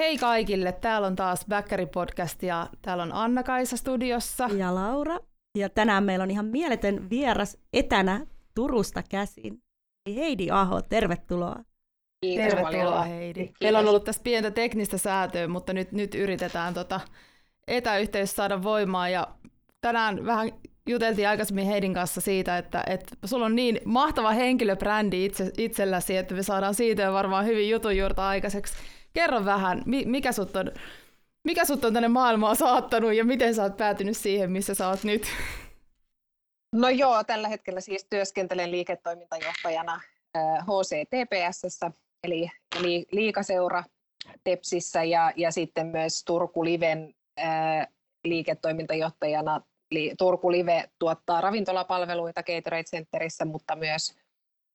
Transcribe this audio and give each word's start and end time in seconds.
Hei 0.00 0.18
kaikille, 0.18 0.72
täällä 0.72 1.06
on 1.06 1.16
taas 1.16 1.46
Bäkkäri 1.48 1.86
Podcast 1.86 2.42
ja 2.42 2.66
täällä 2.82 3.02
on 3.02 3.12
Anna-Kaisa 3.12 3.76
studiossa. 3.76 4.48
Ja 4.56 4.74
Laura. 4.74 5.18
Ja 5.58 5.68
tänään 5.68 6.04
meillä 6.04 6.22
on 6.22 6.30
ihan 6.30 6.46
mieletön 6.46 7.10
vieras 7.10 7.58
etänä 7.72 8.26
Turusta 8.54 9.02
käsin. 9.08 9.58
Heidi 10.14 10.50
Aho, 10.50 10.82
tervetuloa. 10.82 11.56
Kiitos 12.20 12.46
tervetuloa 12.46 12.90
paljon. 12.90 13.06
Heidi. 13.06 13.40
Kiitos. 13.40 13.60
Meillä 13.60 13.78
on 13.78 13.88
ollut 13.88 14.04
tässä 14.04 14.22
pientä 14.24 14.50
teknistä 14.50 14.98
säätöä, 14.98 15.48
mutta 15.48 15.72
nyt, 15.72 15.92
nyt 15.92 16.14
yritetään 16.14 16.74
tota 16.74 17.00
etäyhteys 17.68 18.36
saada 18.36 18.62
voimaa 18.62 19.08
ja 19.08 19.28
tänään 19.80 20.26
vähän 20.26 20.50
juteltiin 20.88 21.28
aikaisemmin 21.28 21.66
Heidin 21.66 21.94
kanssa 21.94 22.20
siitä, 22.20 22.58
että, 22.58 22.84
että 22.86 23.16
sulla 23.24 23.46
on 23.46 23.56
niin 23.56 23.80
mahtava 23.84 24.30
henkilöbrändi 24.30 25.24
itse, 25.24 25.52
itselläsi, 25.58 26.16
että 26.16 26.34
me 26.34 26.42
saadaan 26.42 26.74
siitä 26.74 27.12
varmaan 27.12 27.46
hyvin 27.46 27.70
jutun 27.70 27.96
juurta 27.96 28.28
aikaiseksi. 28.28 28.74
Kerro 29.14 29.44
vähän, 29.44 29.82
mikä 29.86 30.32
sut 30.32 30.56
on, 30.56 30.72
mikä 31.44 31.64
sut 31.64 31.84
on 31.84 31.92
tänne 31.92 32.08
maailmaan 32.08 32.56
saattanut 32.56 33.14
ja 33.14 33.24
miten 33.24 33.54
sä 33.54 33.62
oot 33.62 33.76
päätynyt 33.76 34.16
siihen, 34.16 34.52
missä 34.52 34.74
sä 34.74 34.88
oot 34.88 35.04
nyt? 35.04 35.26
No 36.72 36.88
joo, 36.88 37.24
tällä 37.24 37.48
hetkellä 37.48 37.80
siis 37.80 38.06
työskentelen 38.10 38.70
liiketoimintajohtajana 38.70 40.00
HCTPS, 40.62 41.80
eli, 42.24 42.50
eli 42.80 43.06
liikaseura 43.12 43.84
Tepsissä 44.44 45.04
ja, 45.04 45.32
ja 45.36 45.50
sitten 45.50 45.86
myös 45.86 46.24
Turku 46.24 46.64
Liven 46.64 47.14
ää, 47.36 47.86
liiketoimintajohtajana. 48.24 49.60
Eli 49.90 50.14
Turku 50.18 50.50
Live 50.50 50.84
tuottaa 50.98 51.40
ravintolapalveluita 51.40 52.42
Gatorade 52.42 52.84
Centerissä, 52.84 53.44
mutta 53.44 53.76
myös, 53.76 54.16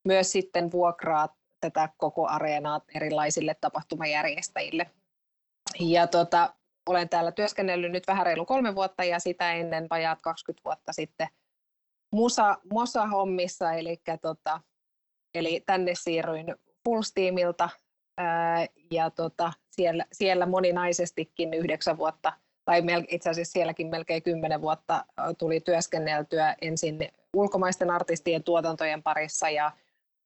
myös 0.05 0.31
sitten 0.31 0.71
vuokraa 0.71 1.35
tätä 1.61 1.89
koko 1.97 2.27
areenaa 2.27 2.81
erilaisille 2.95 3.55
tapahtumajärjestäjille. 3.61 4.89
Ja 5.79 6.07
tota, 6.07 6.53
olen 6.89 7.09
täällä 7.09 7.31
työskennellyt 7.31 7.91
nyt 7.91 8.07
vähän 8.07 8.25
reilu 8.25 8.45
kolme 8.45 8.75
vuotta 8.75 9.03
ja 9.03 9.19
sitä 9.19 9.53
ennen 9.53 9.87
vajaat 9.89 10.21
20 10.21 10.61
vuotta 10.65 10.93
sitten 10.93 11.27
musa, 12.11 12.57
Mosa-hommissa, 12.73 13.73
eli, 13.73 14.01
tota, 14.21 14.61
eli 15.33 15.63
tänne 15.65 15.95
siirryin 15.95 16.55
Pulse-tiimiltä 16.83 17.69
ää, 18.17 18.65
ja 18.91 19.09
tota, 19.09 19.53
siellä, 19.71 20.05
siellä 20.11 20.45
moninaisestikin 20.45 21.53
yhdeksän 21.53 21.97
vuotta, 21.97 22.33
tai 22.65 22.81
mel, 22.81 23.03
itse 23.07 23.29
asiassa 23.29 23.51
sielläkin 23.51 23.87
melkein 23.87 24.23
kymmenen 24.23 24.61
vuotta 24.61 25.05
tuli 25.37 25.59
työskenneltyä 25.59 26.55
ensin 26.61 26.99
ulkomaisten 27.33 27.91
artistien 27.91 28.43
tuotantojen 28.43 29.03
parissa 29.03 29.49
ja 29.49 29.71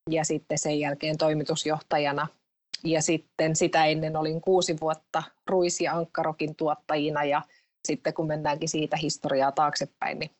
ja 0.10 0.26
sitten 0.26 0.58
sen 0.58 0.80
jälkeen 0.80 1.18
toimitusjohtajana. 1.18 2.28
Ja 2.84 3.02
sitten 3.02 3.56
sitä 3.56 3.86
ennen 3.86 4.18
olin 4.18 4.42
kuusi 4.42 4.76
vuotta 4.82 5.24
Ruis- 5.50 5.82
ja 5.82 5.94
Ankkarokin 5.94 6.56
tuottajina 6.56 7.24
ja 7.24 7.42
sitten 7.88 8.14
kun 8.14 8.28
mennäänkin 8.28 8.70
siitä 8.70 8.98
historiaa 8.98 9.52
taaksepäin, 9.52 10.20
niin, 10.20 10.32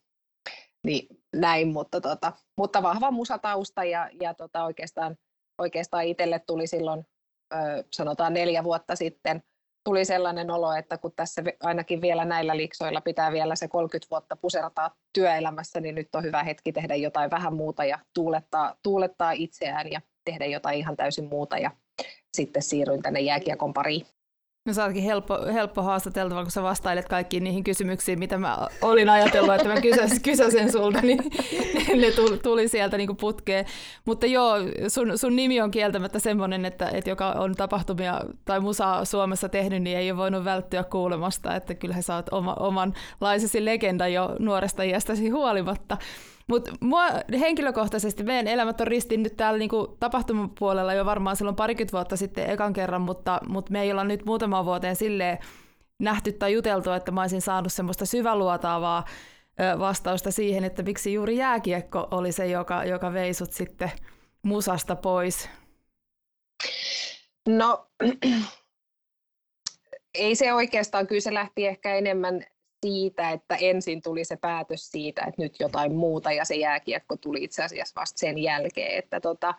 niin 0.86 1.08
näin, 1.36 1.74
mutta, 1.74 2.02
tota, 2.02 2.34
mutta 2.58 2.84
vahva 2.84 3.12
musatausta 3.12 3.84
ja, 3.84 4.10
ja 4.22 4.34
tota 4.34 4.64
oikeastaan, 4.64 5.18
oikeastaan 5.58 6.04
itselle 6.04 6.40
tuli 6.40 6.68
silloin 6.68 7.06
ö, 7.54 7.58
sanotaan 7.94 8.34
neljä 8.34 8.64
vuotta 8.64 8.96
sitten 8.96 9.44
tuli 9.84 10.06
sellainen 10.06 10.52
olo, 10.52 10.74
että 10.74 10.98
kun 10.98 11.12
tässä 11.16 11.44
ainakin 11.64 12.02
vielä 12.02 12.26
näillä 12.26 12.58
liksoilla 12.58 13.02
pitää 13.02 13.32
vielä 13.32 13.56
se 13.56 13.68
30 13.68 14.08
vuotta 14.12 14.36
puserata 14.36 14.92
työelämässä, 15.14 15.80
niin 15.80 15.96
nyt 15.96 16.16
on 16.16 16.24
hyvä 16.24 16.44
hetki 16.44 16.72
tehdä 16.72 16.96
jotain 16.96 17.32
vähän 17.32 17.54
muuta 17.54 17.86
ja 17.86 18.00
tuulettaa, 18.14 18.76
tuulettaa 18.84 19.32
itseään 19.32 19.92
ja 19.92 20.02
tehdä 20.26 20.46
jotain 20.46 20.80
ihan 20.80 20.98
täysin 20.98 21.30
muuta. 21.30 21.58
Ja 21.58 21.72
sitten 22.34 22.62
siirryin 22.62 23.02
tänne 23.02 23.20
jääkiekon 23.20 23.74
pariin. 23.74 24.06
No 24.66 24.74
sä 24.74 24.84
ootkin 24.84 25.04
helppo, 25.04 25.38
helppo 25.54 25.82
haastateltava, 25.82 26.42
kun 26.42 26.52
sä 26.52 26.64
vastailet 26.64 27.08
kaikkiin 27.10 27.44
niihin 27.44 27.64
kysymyksiin, 27.64 28.20
mitä 28.20 28.38
mä 28.38 28.68
olin 28.82 29.10
ajatellut, 29.10 29.56
että 29.56 29.68
mä 29.70 29.82
kysäs, 29.82 30.20
kysäsen 30.24 30.72
sulta, 30.72 31.02
niin 31.02 31.20
ne 32.02 32.38
tuli 32.44 32.68
sieltä 32.68 32.98
niin 32.98 33.18
putkeen. 33.18 33.66
Mutta 34.06 34.26
joo, 34.26 34.56
sun, 34.88 35.18
sun 35.18 35.36
nimi 35.36 35.62
on 35.62 35.72
kieltämättä 35.72 36.20
semmoinen, 36.20 36.66
että, 36.66 36.90
että 36.94 37.10
joka 37.10 37.32
on 37.32 37.56
tapahtumia 37.56 38.22
tai 38.46 38.60
musaa 38.60 39.06
Suomessa 39.06 39.50
tehnyt, 39.50 39.84
niin 39.84 39.98
ei 39.98 40.12
ole 40.12 40.18
voinut 40.18 40.46
välttyä 40.46 40.84
kuulemasta, 40.84 41.56
että 41.56 41.76
kyllähän 41.76 42.04
sä 42.04 42.16
oot 42.16 42.30
oma, 42.32 42.54
omanlaisesi 42.54 43.66
legenda 43.66 44.08
jo 44.08 44.36
nuoresta 44.40 44.84
iästäsi 44.84 45.30
huolimatta. 45.30 45.98
Mutta 46.48 46.72
mua 46.82 47.06
henkilökohtaisesti 47.40 48.24
meidän 48.24 48.48
elämät 48.48 48.82
on 48.82 48.88
ristin 48.88 49.24
nyt 49.24 49.38
täällä 49.38 49.60
niinku 49.60 49.98
tapahtumapuolella 50.00 50.94
jo 50.94 51.06
varmaan 51.06 51.36
silloin 51.36 51.56
parikymmentä 51.56 51.98
vuotta 51.98 52.18
sitten 52.18 52.50
ekan 52.50 52.74
kerran, 52.74 53.02
mutta, 53.02 53.40
mutta 53.48 53.72
me 53.72 53.82
ei 53.82 53.92
olla 53.92 54.04
nyt 54.04 54.26
muutama 54.26 54.66
vuoteen 54.66 54.96
silleen 54.96 55.38
nähty 56.00 56.32
tai 56.32 56.54
juteltu, 56.54 56.92
että 56.92 57.12
mä 57.12 57.22
olisin 57.22 57.42
saanut 57.42 57.74
semmoista 57.74 58.06
syväluotaavaa 58.06 59.06
vastausta 59.80 60.32
siihen, 60.32 60.64
että 60.64 60.84
miksi 60.84 61.14
juuri 61.14 61.38
jääkiekko 61.38 62.08
oli 62.12 62.32
se, 62.32 62.48
joka, 62.48 62.84
joka 62.84 63.14
vei 63.14 63.34
sut 63.34 63.52
sitten 63.52 63.92
musasta 64.44 64.96
pois. 64.96 65.50
No, 67.48 67.88
ei 70.14 70.36
se 70.36 70.54
oikeastaan, 70.54 71.08
kyllä 71.08 71.22
se 71.22 71.34
lähti 71.34 71.68
ehkä 71.68 71.96
enemmän 71.96 72.46
siitä, 72.84 73.32
että 73.32 73.56
ensin 73.56 74.02
tuli 74.02 74.24
se 74.24 74.36
päätös 74.36 74.92
siitä, 74.92 75.22
että 75.28 75.42
nyt 75.42 75.60
jotain 75.60 75.96
muuta 75.96 76.32
ja 76.32 76.46
se 76.46 76.56
jääkiekko 76.56 77.18
tuli 77.18 77.44
itse 77.44 77.64
asiassa 77.64 78.02
vasta 78.02 78.20
sen 78.20 78.38
jälkeen, 78.38 78.98
että 78.98 79.20
tota, 79.20 79.54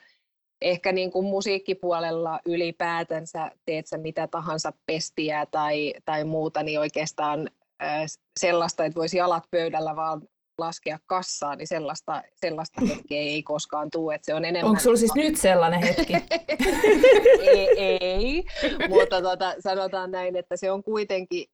ehkä 0.61 0.93
niin 0.93 1.11
kuin 1.11 1.27
musiikkipuolella 1.27 2.41
ylipäätänsä 2.47 3.51
teet 3.65 3.87
sä 3.87 3.99
mitä 3.99 4.27
tahansa 4.27 4.73
pestiä 4.87 5.47
tai, 5.51 5.95
tai 6.05 6.25
muuta, 6.25 6.63
niin 6.63 6.81
oikeastaan 6.81 7.51
äh, 7.83 8.05
sellaista, 8.41 8.85
että 8.85 9.01
voisi 9.01 9.17
jalat 9.17 9.45
pöydällä 9.51 9.97
vaan 9.97 10.23
laskea 10.59 10.99
kassaan, 11.07 11.59
niin 11.59 11.69
sellaista, 11.69 12.23
sellaista 12.35 12.81
hetkeä 12.81 13.21
ei 13.21 13.43
koskaan 13.43 13.91
tule. 13.91 14.15
Että 14.15 14.27
se 14.27 14.35
on 14.35 14.45
enemmän... 14.45 14.71
Onko 14.71 14.81
sulla 14.81 14.97
siis 14.97 15.15
nyt 15.15 15.37
sellainen 15.37 15.81
hetki? 15.81 16.13
ei, 17.51 17.69
ei, 17.79 18.45
mutta 18.89 19.23
tota, 19.23 19.55
sanotaan 19.61 20.11
näin, 20.11 20.37
että 20.37 20.57
se 20.57 20.71
on 20.71 20.83
kuitenkin 20.83 21.47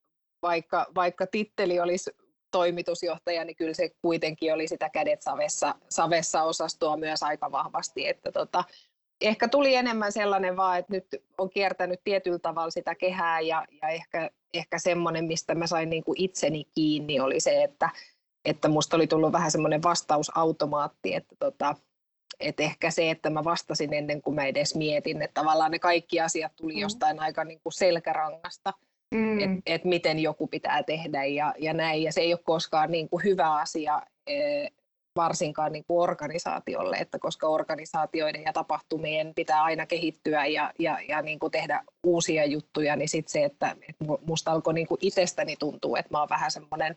vaikka, 0.43 0.87
vaikka 0.95 1.27
titteli 1.27 1.81
olisi 1.81 2.11
toimitusjohtaja, 2.51 3.45
niin 3.45 3.57
kyllä 3.57 3.75
se 3.75 3.91
kuitenkin 4.03 4.55
oli 4.55 4.69
sitä 4.69 4.89
kädet 4.89 5.23
savessa, 5.23 5.75
savessa 5.89 6.43
osastoa 6.43 6.97
myös 6.97 7.23
aika 7.23 7.53
vahvasti. 7.53 8.09
Että 8.09 8.33
tota, 8.33 8.65
ehkä 9.21 9.49
tuli 9.49 9.75
enemmän 9.75 10.13
sellainen 10.13 10.57
vaan, 10.57 10.79
että 10.79 10.93
nyt 10.93 11.07
on 11.39 11.51
kiertänyt 11.51 12.01
tietyllä 12.05 12.39
tavalla 12.39 12.71
sitä 12.71 12.95
kehää 12.95 13.41
ja, 13.41 13.67
ja 13.83 13.89
ehkä, 13.89 14.31
ehkä 14.55 14.79
semmoinen, 14.79 15.25
mistä 15.25 15.55
mä 15.55 15.67
sain 15.67 15.91
niin 15.91 16.05
kuin 16.05 16.21
itseni 16.21 16.65
kiinni, 16.75 17.21
oli 17.21 17.41
se, 17.41 17.63
että, 17.63 17.91
että 18.45 18.69
musta 18.69 18.97
oli 18.97 19.07
tullut 19.07 19.33
vähän 19.33 19.51
semmoinen 19.51 19.83
vastausautomaatti, 19.83 21.15
että 21.15 21.37
tota, 21.39 21.75
et 22.41 22.61
ehkä 22.61 22.91
se, 22.91 23.11
että 23.11 23.31
mä 23.31 23.45
vastasin 23.45 23.95
ennen 23.95 24.23
kuin 24.23 24.35
mä 24.35 24.47
edes 24.47 24.75
mietin, 24.75 25.23
että 25.23 25.41
tavallaan 25.41 25.71
ne 25.71 25.79
kaikki 25.79 26.21
asiat 26.21 26.53
tuli 26.57 26.75
mm. 26.75 26.79
jostain 26.79 27.21
aika 27.21 27.45
niin 27.45 27.61
kuin 27.61 27.73
selkärangasta– 27.73 28.73
mm. 29.15 29.41
että 29.41 29.63
et 29.67 29.85
miten 29.85 30.19
joku 30.19 30.47
pitää 30.47 30.83
tehdä 30.83 31.25
ja, 31.25 31.55
ja 31.59 31.75
näin. 31.75 32.03
Ja 32.03 32.13
se 32.13 32.21
ei 32.21 32.33
ole 32.33 32.41
koskaan 32.45 32.91
niin 32.91 33.09
kuin 33.09 33.25
hyvä 33.25 33.55
asia 33.55 34.03
e, 34.27 34.67
varsinkaan 35.17 35.73
niin 35.73 35.85
kuin 35.85 36.03
organisaatiolle, 36.03 36.97
että 36.97 37.19
koska 37.19 37.47
organisaatioiden 37.47 38.43
ja 38.43 38.53
tapahtumien 38.53 39.35
pitää 39.35 39.63
aina 39.63 39.87
kehittyä 39.87 40.47
ja, 40.47 40.73
ja, 40.79 40.99
ja 41.09 41.23
niin 41.23 41.39
kuin 41.39 41.51
tehdä 41.51 41.83
uusia 42.07 42.45
juttuja, 42.45 42.97
niin 42.97 43.09
sitten 43.09 43.33
se, 43.33 43.45
että, 43.45 43.77
että 43.89 44.05
musta 44.27 44.53
alkoi 44.53 44.75
niin 44.75 44.87
kuin 44.87 44.99
itsestäni 45.03 45.57
tuntuu, 45.57 45.97
että 45.97 46.11
mä 46.11 46.19
oon 46.19 46.29
vähän 46.29 46.51
semmoinen 46.51 46.97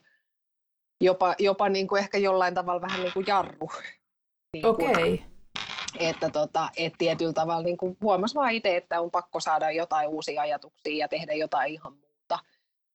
jopa, 1.01 1.35
jopa 1.39 1.69
niin 1.69 1.87
kuin 1.87 1.99
ehkä 1.99 2.17
jollain 2.17 2.53
tavalla 2.53 2.81
vähän 2.81 3.01
niin 3.01 3.13
kuin 3.13 3.25
jarru. 3.27 3.69
Niin 4.53 4.65
Okei. 4.65 4.87
Okay. 4.87 5.32
Että 5.99 6.29
tota, 6.29 6.69
et 6.77 6.93
tietyllä 6.97 7.33
tavalla 7.33 7.63
niin 7.63 7.77
kuin 7.77 7.97
huomasi 8.01 8.35
vaan 8.35 8.51
itse, 8.51 8.77
että 8.77 9.01
on 9.01 9.11
pakko 9.11 9.39
saada 9.39 9.71
jotain 9.71 10.09
uusia 10.09 10.41
ajatuksia 10.41 10.97
ja 10.97 11.07
tehdä 11.07 11.33
jotain 11.33 11.73
ihan 11.73 11.93
muuta. 11.93 12.39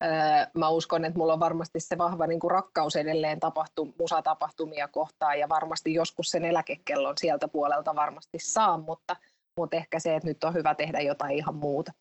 Öö, 0.04 0.10
mä 0.54 0.68
uskon, 0.68 1.04
että 1.04 1.18
mulla 1.18 1.32
on 1.32 1.40
varmasti 1.40 1.80
se 1.80 1.98
vahva 1.98 2.26
niin 2.26 2.40
kuin 2.40 2.50
rakkaus 2.50 2.96
edelleen 2.96 3.40
tapahtu, 3.40 3.94
musatapahtumia 3.98 4.88
kohtaan 4.88 5.38
ja 5.38 5.48
varmasti 5.48 5.94
joskus 5.94 6.30
sen 6.30 6.44
eläkekellon 6.44 7.14
sieltä 7.20 7.48
puolelta 7.48 7.94
varmasti 7.94 8.38
saa, 8.40 8.78
mutta, 8.78 9.16
mutta 9.56 9.76
ehkä 9.76 10.00
se, 10.00 10.16
että 10.16 10.28
nyt 10.28 10.44
on 10.44 10.54
hyvä 10.54 10.74
tehdä 10.74 11.00
jotain 11.00 11.36
ihan 11.36 11.54
muuta. 11.54 11.92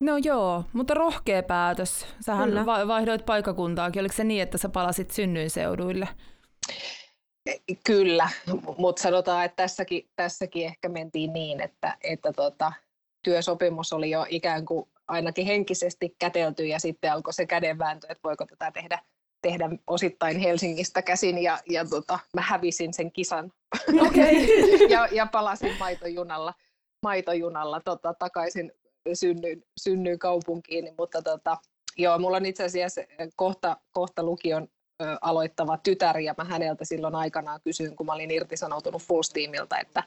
No 0.00 0.16
joo, 0.16 0.64
mutta 0.72 0.94
rohkea 0.94 1.42
päätös. 1.42 2.06
Sähän 2.20 2.48
Kyllä. 2.48 2.66
vaihdoit 2.66 3.26
paikakuntaakin. 3.26 4.00
Oliko 4.00 4.14
se 4.14 4.24
niin, 4.24 4.42
että 4.42 4.58
sä 4.58 4.68
palasit 4.68 5.10
synnyinseuduille? 5.10 6.08
Kyllä, 7.84 8.28
mutta 8.78 9.02
sanotaan, 9.02 9.44
että 9.44 9.56
tässäkin, 9.56 10.08
tässäkin 10.16 10.66
ehkä 10.66 10.88
mentiin 10.88 11.32
niin, 11.32 11.60
että, 11.60 11.96
että 12.04 12.32
tota, 12.32 12.72
työsopimus 13.24 13.92
oli 13.92 14.10
jo 14.10 14.26
ikään 14.28 14.64
kuin 14.64 14.88
ainakin 15.08 15.46
henkisesti 15.46 16.16
kätelty 16.18 16.66
ja 16.66 16.78
sitten 16.78 17.12
alkoi 17.12 17.32
se 17.32 17.46
kädenvääntö, 17.46 18.06
että 18.10 18.28
voiko 18.28 18.46
tätä 18.46 18.70
tehdä, 18.70 18.98
tehdä 19.42 19.70
osittain 19.86 20.38
Helsingistä 20.38 21.02
käsin 21.02 21.42
ja, 21.42 21.58
ja 21.68 21.84
tota, 21.84 22.18
mä 22.34 22.40
hävisin 22.40 22.94
sen 22.94 23.12
kisan 23.12 23.52
okay. 24.08 24.34
ja, 24.94 25.08
ja 25.12 25.26
palasin 25.26 25.76
maitojunalla, 25.78 26.54
maitojunalla 27.02 27.80
tota, 27.84 28.14
takaisin 28.14 28.72
synnyin, 29.14 29.64
synnyin 29.80 30.18
kaupunkiin, 30.18 30.94
mutta 30.98 31.22
tota, 31.22 31.56
joo, 31.96 32.18
mulla 32.18 32.36
on 32.36 32.46
itse 32.46 32.64
asiassa 32.64 33.00
kohta, 33.36 33.76
kohta 33.92 34.22
lukion 34.22 34.68
aloittava 35.20 35.76
tytär, 35.76 36.18
ja 36.18 36.34
mä 36.38 36.44
häneltä 36.44 36.84
silloin 36.84 37.14
aikanaan 37.14 37.60
kysyin, 37.64 37.96
kun 37.96 38.06
mä 38.06 38.12
olin 38.12 38.30
irtisanoutunut 38.30 39.02
Fullsteamilta, 39.02 39.78
että 39.78 40.02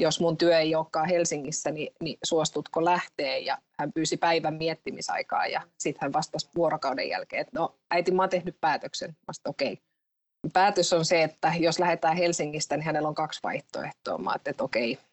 jos 0.00 0.20
mun 0.20 0.36
työ 0.36 0.58
ei 0.58 0.74
olekaan 0.74 1.08
Helsingissä, 1.08 1.70
niin, 1.70 1.94
niin 2.02 2.18
suostutko 2.24 2.84
lähteä? 2.84 3.36
Ja 3.36 3.58
hän 3.78 3.92
pyysi 3.92 4.16
päivän 4.16 4.54
miettimisaikaa 4.54 5.46
ja 5.46 5.62
sitten 5.78 6.02
hän 6.02 6.12
vastasi 6.12 6.48
vuorokauden 6.56 7.08
jälkeen, 7.08 7.40
että 7.40 7.58
no 7.60 7.78
äiti, 7.90 8.10
mä 8.12 8.22
oon 8.22 8.28
tehnyt 8.28 8.56
päätöksen. 8.60 9.10
Mä 9.10 9.50
okei. 9.50 9.72
Okay. 9.72 9.84
Päätös 10.52 10.92
on 10.92 11.04
se, 11.04 11.22
että 11.22 11.52
jos 11.58 11.78
lähdetään 11.78 12.16
Helsingistä, 12.16 12.76
niin 12.76 12.84
hänellä 12.84 13.08
on 13.08 13.14
kaksi 13.14 13.40
vaihtoehtoa. 13.42 14.18
Mä 14.18 14.34
että 14.46 14.64
okei, 14.64 14.92
okay. 14.92 15.04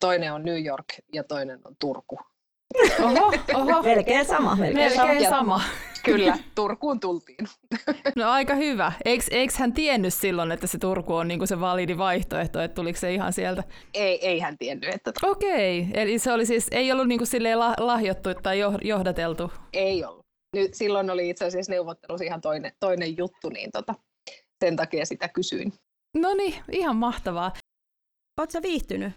toinen 0.00 0.32
on 0.32 0.44
New 0.44 0.64
York 0.64 0.86
ja 1.12 1.24
toinen 1.24 1.60
on 1.64 1.76
Turku. 1.78 2.18
Oho, 3.00 3.32
oho. 3.54 3.82
Melkein 3.82 4.24
sama. 4.24 4.56
Melkein, 4.56 4.92
melkein 4.96 5.28
sama. 5.28 5.60
Kyllä, 6.04 6.38
Turkuun 6.54 7.00
tultiin. 7.00 7.48
No 8.16 8.30
aika 8.30 8.54
hyvä. 8.54 8.92
Eikö, 9.04 9.24
eikö 9.30 9.54
hän 9.58 9.72
tiennyt 9.72 10.14
silloin, 10.14 10.52
että 10.52 10.66
se 10.66 10.78
Turku 10.78 11.14
on 11.14 11.28
niin 11.28 11.48
se 11.48 11.60
validi 11.60 11.98
vaihtoehto, 11.98 12.60
että 12.60 12.74
tuliko 12.74 12.98
se 12.98 13.14
ihan 13.14 13.32
sieltä? 13.32 13.64
Ei, 13.94 14.26
ei 14.26 14.40
hän 14.40 14.58
tiennyt. 14.58 14.94
Että... 14.94 15.12
Okei, 15.22 15.86
eli 15.94 16.18
se 16.18 16.32
oli 16.32 16.46
siis, 16.46 16.68
ei 16.70 16.92
ollut 16.92 17.08
niin 17.08 17.26
silleen 17.26 17.58
lahjottu 17.60 18.34
tai 18.42 18.58
johdateltu? 18.82 19.52
Ei 19.72 20.04
ollut. 20.04 20.26
Nyt, 20.56 20.74
silloin 20.74 21.10
oli 21.10 21.28
itse 21.28 21.44
asiassa 21.44 21.72
neuvottelussa 21.72 22.24
ihan 22.24 22.40
toinen, 22.40 22.72
toinen 22.80 23.16
juttu, 23.16 23.48
niin 23.48 23.70
tota, 23.72 23.94
sen 24.64 24.76
takia 24.76 25.06
sitä 25.06 25.28
kysyin. 25.28 25.72
No 26.16 26.34
niin, 26.34 26.54
ihan 26.72 26.96
mahtavaa. 26.96 27.52
Oletko 28.40 28.58
viihtynyt? 28.62 29.12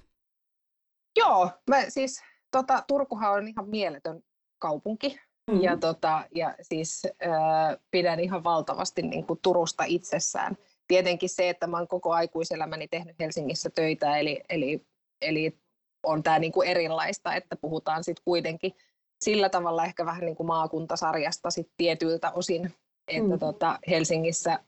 Joo, 1.18 1.51
mä 1.69 1.90
siis 1.90 2.24
tota, 2.51 2.84
Turkuhan 2.88 3.31
on 3.31 3.48
ihan 3.48 3.69
mieletön 3.69 4.22
kaupunki. 4.60 5.19
Mm-hmm. 5.51 5.63
Ja, 5.63 5.78
tota, 5.78 6.24
ja 6.36 6.56
siis 6.62 7.01
äh, 7.06 7.78
pidän 7.92 8.19
ihan 8.19 8.44
valtavasti 8.44 9.01
niin 9.01 9.25
kuin 9.25 9.40
Turusta 9.42 9.84
itsessään. 9.84 10.57
Tietenkin 10.88 11.30
se, 11.30 11.50
että 11.50 11.68
mä 11.68 11.78
oon 11.78 11.88
koko 11.88 12.13
aikuiselämäni 12.13 12.88
tehnyt 12.88 13.16
Helsingissä 13.19 13.69
töitä, 13.69 14.18
eli, 14.18 14.42
eli, 14.50 14.86
eli 15.22 15.60
on 16.04 16.24
tämä 16.24 16.40
niin 16.40 16.51
kuin 16.51 16.68
erilaista, 16.68 17.36
että 17.36 17.56
puhutaan 17.56 18.04
sitten 18.04 18.24
kuitenkin 18.25 18.74
sillä 19.22 19.50
tavalla 19.50 19.86
ehkä 19.86 20.06
vähän 20.06 20.25
niin 20.25 20.36
kuin 20.36 20.48
maakuntasarjasta 20.48 21.51
sit 21.51 21.72
tietyiltä 21.78 22.31
osin, 22.31 22.74
että 23.07 23.34
mm. 23.34 23.40
tota, 23.40 23.80
Helsingissä 23.90 24.60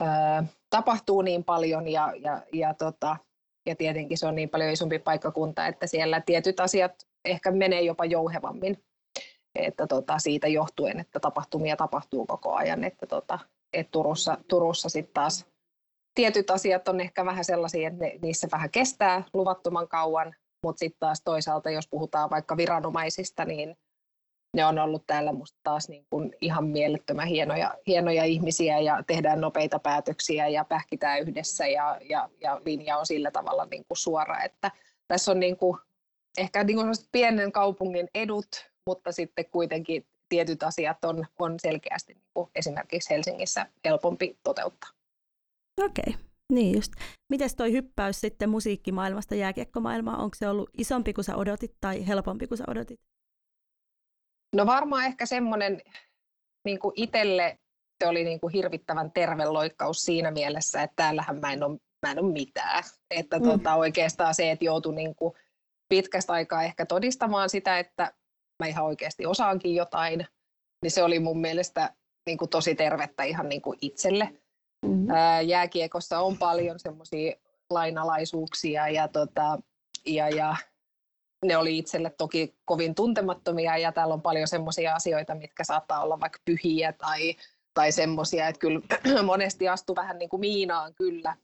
ää, 0.00 0.44
tapahtuu 0.70 1.22
niin 1.22 1.44
paljon 1.44 1.88
ja, 1.88 2.12
ja, 2.20 2.42
ja, 2.52 2.74
tota, 2.74 3.16
ja 3.66 3.76
tietenkin 3.76 4.18
se 4.18 4.26
on 4.26 4.34
niin 4.34 4.50
paljon 4.50 4.70
isompi 4.70 4.98
paikkakunta, 4.98 5.66
että 5.66 5.86
siellä 5.86 6.20
tietyt 6.20 6.60
asiat 6.60 6.92
ehkä 7.24 7.50
menee 7.50 7.82
jopa 7.82 8.04
jouhevammin. 8.04 8.84
Että 9.54 9.86
tota, 9.86 10.18
siitä 10.18 10.48
johtuen, 10.48 11.00
että 11.00 11.20
tapahtumia 11.20 11.76
tapahtuu 11.76 12.26
koko 12.26 12.54
ajan, 12.54 12.84
että 12.84 13.06
tota, 13.06 13.38
et 13.72 13.90
Turussa, 13.90 14.38
Turussa 14.48 14.88
sitten 14.88 15.14
taas 15.14 15.46
tietyt 16.14 16.50
asiat 16.50 16.88
on 16.88 17.00
ehkä 17.00 17.24
vähän 17.24 17.44
sellaisia, 17.44 17.88
että 17.88 18.04
ne, 18.04 18.18
niissä 18.22 18.48
vähän 18.52 18.70
kestää 18.70 19.24
luvattoman 19.32 19.88
kauan, 19.88 20.34
mutta 20.62 20.78
sitten 20.78 20.98
taas 21.00 21.22
toisaalta, 21.24 21.70
jos 21.70 21.88
puhutaan 21.88 22.30
vaikka 22.30 22.56
viranomaisista, 22.56 23.44
niin 23.44 23.76
ne 24.54 24.64
on 24.64 24.78
ollut 24.78 25.06
täällä 25.06 25.32
musta 25.32 25.58
taas 25.62 25.88
niin 25.88 26.06
kuin 26.10 26.32
ihan 26.40 26.64
mielettömän 26.64 27.28
hienoja, 27.28 27.74
hienoja 27.86 28.24
ihmisiä 28.24 28.80
ja 28.80 29.02
tehdään 29.06 29.40
nopeita 29.40 29.78
päätöksiä 29.78 30.48
ja 30.48 30.64
pähkitään 30.64 31.20
yhdessä 31.20 31.66
ja, 31.66 31.98
ja, 32.08 32.28
ja 32.40 32.60
linja 32.64 32.98
on 32.98 33.06
sillä 33.06 33.30
tavalla 33.30 33.66
niin 33.70 33.84
kuin 33.88 33.98
suora, 33.98 34.42
että 34.42 34.70
tässä 35.08 35.32
on 35.32 35.40
niin 35.40 35.56
kuin, 35.56 35.78
ehkä 36.38 36.64
niin 36.64 36.76
kuin 36.76 36.94
pienen 37.12 37.52
kaupungin 37.52 38.08
edut, 38.14 38.70
mutta 38.86 39.12
sitten 39.12 39.44
kuitenkin 39.50 40.06
tietyt 40.28 40.62
asiat 40.62 41.04
on, 41.04 41.26
on 41.38 41.54
selkeästi 41.60 42.14
niin 42.14 42.30
kuin 42.34 42.50
esimerkiksi 42.54 43.10
Helsingissä 43.10 43.66
helpompi 43.84 44.38
toteuttaa. 44.42 44.90
Okei, 45.84 46.04
okay. 46.08 46.24
niin 46.52 46.74
just. 46.74 46.92
Miten 47.30 47.50
toi 47.56 47.72
hyppäys 47.72 48.20
sitten 48.20 48.50
musiikkimaailmasta 48.50 49.34
jääkiekkomaailmaan, 49.34 50.20
onko 50.20 50.34
se 50.34 50.48
ollut 50.48 50.70
isompi 50.78 51.12
kuin 51.12 51.24
sä 51.24 51.36
odotit 51.36 51.74
tai 51.80 52.06
helpompi 52.06 52.46
kuin 52.46 52.58
sä 52.58 52.64
odotit? 52.68 53.00
No 54.54 54.66
varmaan 54.66 55.04
ehkä 55.04 55.26
semmoinen 55.26 55.80
niin 56.64 56.78
kuin 56.78 56.92
itselle 56.96 57.58
se 58.04 58.08
oli 58.08 58.24
niin 58.24 58.40
kuin 58.40 58.52
hirvittävän 58.52 59.12
terve 59.12 59.44
loikkaus 59.44 60.02
siinä 60.02 60.30
mielessä, 60.30 60.82
että 60.82 60.96
täällähän 60.96 61.40
mä 61.40 61.52
en 61.52 61.62
ole, 61.62 61.78
mä 62.06 62.12
en 62.12 62.18
ole 62.18 62.32
mitään. 62.32 62.84
Että 63.10 63.38
mm. 63.38 63.44
tota, 63.44 63.74
oikeastaan 63.74 64.34
se, 64.34 64.50
että 64.50 64.64
joutui 64.64 64.94
niin 64.94 65.14
kuin 65.14 65.34
pitkästä 65.88 66.32
aikaa 66.32 66.62
ehkä 66.62 66.86
todistamaan 66.86 67.50
sitä, 67.50 67.78
että 67.78 68.12
mä 68.62 68.66
ihan 68.66 68.84
oikeasti 68.84 69.26
osaankin 69.26 69.74
jotain, 69.74 70.26
niin 70.82 70.90
se 70.90 71.02
oli 71.02 71.18
mun 71.18 71.40
mielestä 71.40 71.94
niin 72.26 72.38
kuin 72.38 72.48
tosi 72.48 72.74
tervettä 72.74 73.22
ihan 73.22 73.48
niin 73.48 73.62
kuin 73.62 73.78
itselle. 73.80 74.28
Mm-hmm. 74.86 75.10
Ää, 75.10 75.40
jääkiekossa 75.40 76.20
on 76.20 76.38
paljon 76.38 76.78
semmoisia 76.78 77.32
lainalaisuuksia 77.70 78.88
ja, 78.88 79.08
tota, 79.08 79.58
ja, 80.06 80.28
ja 80.28 80.56
ne 81.44 81.56
oli 81.56 81.78
itselle 81.78 82.10
toki 82.10 82.54
kovin 82.64 82.94
tuntemattomia 82.94 83.76
ja 83.76 83.92
täällä 83.92 84.14
on 84.14 84.22
paljon 84.22 84.48
semmoisia 84.48 84.94
asioita, 84.94 85.34
mitkä 85.34 85.64
saattaa 85.64 86.02
olla 86.02 86.20
vaikka 86.20 86.38
pyhiä 86.44 86.92
tai, 86.92 87.34
tai 87.74 87.92
semmoisia, 87.92 88.48
että 88.48 88.58
kyllä 88.58 88.80
monesti 89.22 89.68
astui 89.68 89.96
vähän 89.96 90.18
niin 90.18 90.28
kuin 90.28 90.40
miinaan 90.40 90.94
kyllä 90.94 91.36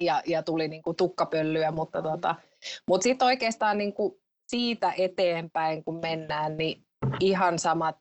ja, 0.00 0.22
ja 0.26 0.42
tuli 0.42 0.68
niin 0.68 0.82
kuin 0.82 0.96
tukkapöllyä, 0.96 1.70
mutta, 1.70 2.02
tota, 2.02 2.34
mutta 2.88 3.02
sitten 3.02 3.26
oikeastaan 3.26 3.78
niin 3.78 3.92
kuin 3.92 4.12
siitä 4.46 4.92
eteenpäin, 4.98 5.84
kun 5.84 6.00
mennään, 6.00 6.56
niin 6.56 6.86
ihan 7.20 7.58
samat, 7.58 7.96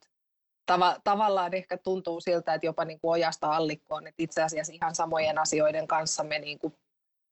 tava, 0.66 0.96
tavallaan 1.04 1.54
ehkä 1.54 1.78
tuntuu 1.78 2.22
siltä, 2.22 2.54
että 2.54 2.66
jopa 2.66 2.86
niin 2.86 3.00
kuin 3.00 3.12
ojasta 3.12 3.56
allikkoon, 3.56 4.08
että 4.08 4.24
itse 4.24 4.44
asiassa 4.44 4.74
ihan 4.74 4.96
samojen 4.96 5.38
asioiden 5.38 5.88
kanssa 5.88 6.24
me 6.24 6.40
niin 6.40 6.60
kuin 6.60 6.74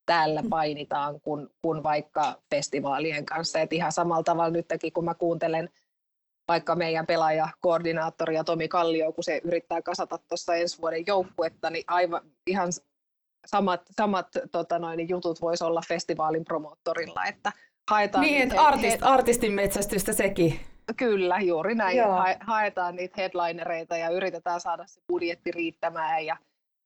täällä 0.10 0.44
painitaan 0.50 1.22
kuin, 1.22 1.48
kuin 1.62 1.84
vaikka 1.84 2.42
festivaalien 2.56 3.26
kanssa. 3.26 3.60
Et 3.60 3.74
ihan 3.74 3.92
samalla 3.92 4.24
tavalla 4.24 4.50
nytkin, 4.50 4.94
kun 4.94 5.06
mä 5.06 5.14
kuuntelen 5.14 5.70
vaikka 6.48 6.76
meidän 6.76 7.06
pelaajakoordinaattoria 7.06 8.44
Tomi 8.44 8.68
Kallio, 8.68 9.12
kun 9.12 9.24
se 9.24 9.42
yrittää 9.44 9.82
kasata 9.82 10.18
tuossa 10.18 10.56
ensi 10.56 10.82
vuoden 10.82 11.04
joukkuetta, 11.08 11.70
niin 11.70 11.84
aivan 11.88 12.22
ihan 12.48 12.68
samat, 13.48 13.82
samat 13.92 14.28
tota 14.52 14.80
noin, 14.80 15.10
jutut 15.10 15.42
voisi 15.42 15.64
olla 15.64 15.82
festivaalin 15.88 16.46
promoottorilla, 16.46 17.26
että 17.26 17.52
haetaan 17.90 18.22
niin, 18.22 18.44
että 18.44 18.62
artist, 18.62 19.00
artistin 19.02 19.54
metsästystä 19.54 20.14
sekin. 20.14 20.60
Kyllä, 20.98 21.40
juuri 21.40 21.76
näin. 21.76 21.98
Joo. 21.98 22.24
haetaan 22.40 22.96
niitä 22.96 23.22
headlinereita 23.22 23.98
ja 23.98 24.10
yritetään 24.10 24.62
saada 24.62 24.84
se 24.88 25.02
budjetti 25.08 25.52
riittämään 25.52 26.26
ja, 26.26 26.38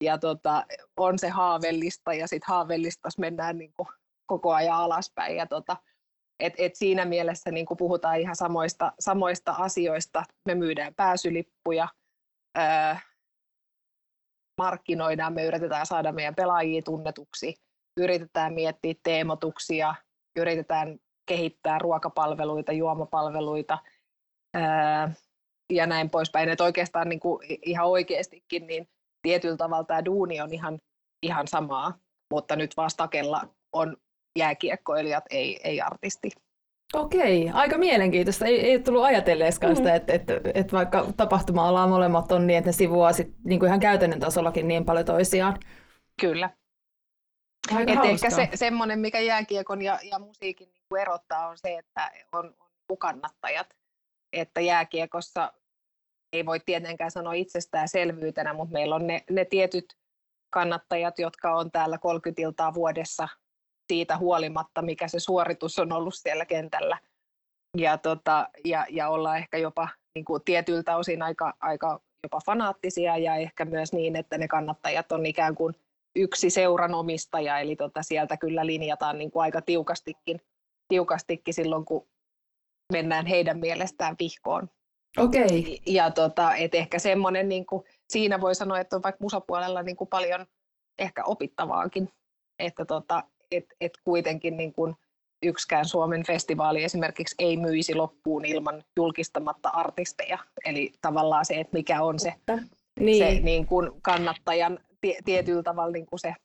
ja 0.03 0.17
tota, 0.17 0.65
on 0.97 1.19
se 1.19 1.29
haavellista 1.29 2.13
ja 2.13 2.27
sitten 2.27 2.47
haavellistas 2.47 3.17
mennään 3.17 3.57
niin 3.57 3.73
kuin 3.77 3.87
koko 4.25 4.53
ajan 4.53 4.77
alaspäin. 4.77 5.35
Ja 5.37 5.47
tota, 5.47 5.77
et, 6.39 6.53
et 6.57 6.75
siinä 6.75 7.05
mielessä 7.05 7.51
niin 7.51 7.65
kuin 7.65 7.77
puhutaan 7.77 8.19
ihan 8.19 8.35
samoista, 8.35 8.91
samoista 8.99 9.51
asioista. 9.51 10.23
Me 10.45 10.55
myydään 10.55 10.95
pääsylippuja, 10.95 11.87
öö, 12.57 12.95
markkinoidaan, 14.57 15.33
me 15.33 15.45
yritetään 15.45 15.85
saada 15.85 16.11
meidän 16.11 16.35
pelaajia 16.35 16.81
tunnetuksi, 16.81 17.55
yritetään 17.97 18.53
miettiä 18.53 18.93
teemotuksia, 19.03 19.95
yritetään 20.35 20.99
kehittää 21.25 21.79
ruokapalveluita, 21.79 22.71
juomapalveluita 22.71 23.77
ää, 24.53 25.11
ja 25.69 25.87
näin 25.87 26.09
poispäin. 26.09 26.49
Että 26.49 26.63
oikeastaan 26.63 27.09
niin 27.09 27.19
kuin 27.19 27.39
ihan 27.65 27.87
oikeastikin 27.87 28.67
niin 28.67 28.89
tietyllä 29.23 29.57
tavalla 29.57 29.83
tämä 29.83 30.05
duuni 30.05 30.41
on 30.41 30.53
ihan, 30.53 30.79
ihan 31.23 31.47
samaa, 31.47 31.97
mutta 32.33 32.55
nyt 32.55 32.77
vastakella 32.77 33.41
on 33.73 33.97
jääkiekkoilijat, 34.39 35.23
ei, 35.29 35.59
ei 35.63 35.81
artisti. 35.81 36.29
Okei, 36.93 37.49
aika 37.53 37.77
mielenkiintoista. 37.77 38.45
Ei, 38.45 38.59
ei 38.59 38.79
tullut 38.79 39.03
ajatelleeskaan 39.03 39.75
sitä, 39.75 39.89
mm. 39.89 39.95
että, 39.95 40.13
että, 40.13 40.33
että 40.53 40.77
vaikka 40.77 41.07
tapahtuma-alaa 41.17 41.87
molemmat 41.87 42.31
on 42.31 42.47
niin, 42.47 42.57
että 42.57 42.67
ne 42.67 42.73
sivuaa 42.73 43.13
sit, 43.13 43.33
niin 43.43 43.59
kuin 43.59 43.67
ihan 43.67 43.79
käytännön 43.79 44.19
tasollakin 44.19 44.67
niin 44.67 44.85
paljon 44.85 45.05
toisiaan. 45.05 45.57
Kyllä. 46.21 46.49
Aika 47.75 47.91
Et 47.91 48.05
ehkä 48.05 48.29
se, 48.29 48.49
semmoinen, 48.53 48.99
mikä 48.99 49.19
jääkiekon 49.19 49.81
ja, 49.81 49.99
ja 50.03 50.19
musiikin 50.19 50.69
niin 50.73 50.83
kuin 50.89 51.01
erottaa, 51.01 51.47
on 51.47 51.57
se, 51.57 51.77
että 51.77 52.11
on, 52.31 52.55
on 52.89 52.97
kannattajat. 52.97 53.67
Että 54.33 54.61
jääkiekossa 54.61 55.53
ei 56.33 56.45
voi 56.45 56.59
tietenkään 56.59 57.11
sanoa 57.11 57.33
itsestäänselvyytenä, 57.33 58.53
mutta 58.53 58.73
meillä 58.73 58.95
on 58.95 59.07
ne, 59.07 59.23
ne 59.29 59.45
tietyt 59.45 59.85
kannattajat, 60.49 61.19
jotka 61.19 61.55
on 61.55 61.71
täällä 61.71 61.97
30 61.97 62.41
iltaa 62.41 62.73
vuodessa 62.73 63.27
siitä 63.87 64.17
huolimatta, 64.17 64.81
mikä 64.81 65.07
se 65.07 65.19
suoritus 65.19 65.79
on 65.79 65.91
ollut 65.91 66.15
siellä 66.15 66.45
kentällä. 66.45 66.97
Ja, 67.77 67.97
tota, 67.97 68.49
ja, 68.65 68.85
ja 68.89 69.09
ollaan 69.09 69.37
ehkä 69.37 69.57
jopa 69.57 69.89
niin 70.15 70.25
kuin 70.25 70.41
tietyiltä 70.45 70.97
osin 70.97 71.21
aika, 71.21 71.53
aika 71.59 71.99
jopa 72.23 72.39
fanaattisia 72.45 73.17
ja 73.17 73.35
ehkä 73.35 73.65
myös 73.65 73.93
niin, 73.93 74.15
että 74.15 74.37
ne 74.37 74.47
kannattajat 74.47 75.11
on 75.11 75.25
ikään 75.25 75.55
kuin 75.55 75.75
yksi 76.15 76.49
seuran 76.49 76.93
omistaja, 76.93 77.59
eli 77.59 77.75
tota, 77.75 78.03
sieltä 78.03 78.37
kyllä 78.37 78.65
linjataan 78.65 79.17
niin 79.17 79.31
kuin 79.31 79.43
aika 79.43 79.61
tiukastikin, 79.61 80.41
tiukastikin 80.87 81.53
silloin, 81.53 81.85
kun 81.85 82.07
mennään 82.91 83.25
heidän 83.25 83.59
mielestään 83.59 84.15
vihkoon. 84.19 84.69
Okei. 85.17 85.45
Okay. 85.45 85.77
Ja 85.85 86.11
tota, 86.11 86.55
et 86.55 86.75
ehkä 86.75 86.99
semmoinen, 86.99 87.49
niin 87.49 87.65
kuin, 87.65 87.83
siinä 88.09 88.41
voi 88.41 88.55
sanoa, 88.55 88.79
että 88.79 88.95
on 88.95 89.03
vaikka 89.03 89.23
musapuolella 89.23 89.83
niin 89.83 89.95
kuin 89.95 90.07
paljon 90.07 90.45
ehkä 90.99 91.23
opittavaakin, 91.23 92.09
että 92.59 92.85
tota, 92.85 93.23
et, 93.51 93.65
et 93.81 93.91
kuitenkin 94.03 94.57
niin 94.57 94.73
kuin, 94.73 94.95
yksikään 95.43 95.85
Suomen 95.85 96.23
festivaali 96.25 96.83
esimerkiksi 96.83 97.35
ei 97.39 97.57
myisi 97.57 97.95
loppuun 97.95 98.45
ilman 98.45 98.83
julkistamatta 98.97 99.69
artisteja. 99.69 100.37
Eli 100.65 100.93
tavallaan 101.01 101.45
se, 101.45 101.53
että 101.53 101.77
mikä 101.77 102.03
on 102.03 102.19
se, 102.19 102.33
niin. 102.99 103.25
se 103.25 103.39
niin 103.39 103.65
kuin 103.65 103.91
kannattajan 104.01 104.79
tie, 105.01 105.17
tietyllä 105.25 105.63
tavalla 105.63 105.91
niin 105.91 106.05
kuin 106.05 106.19
se, 106.19 106.35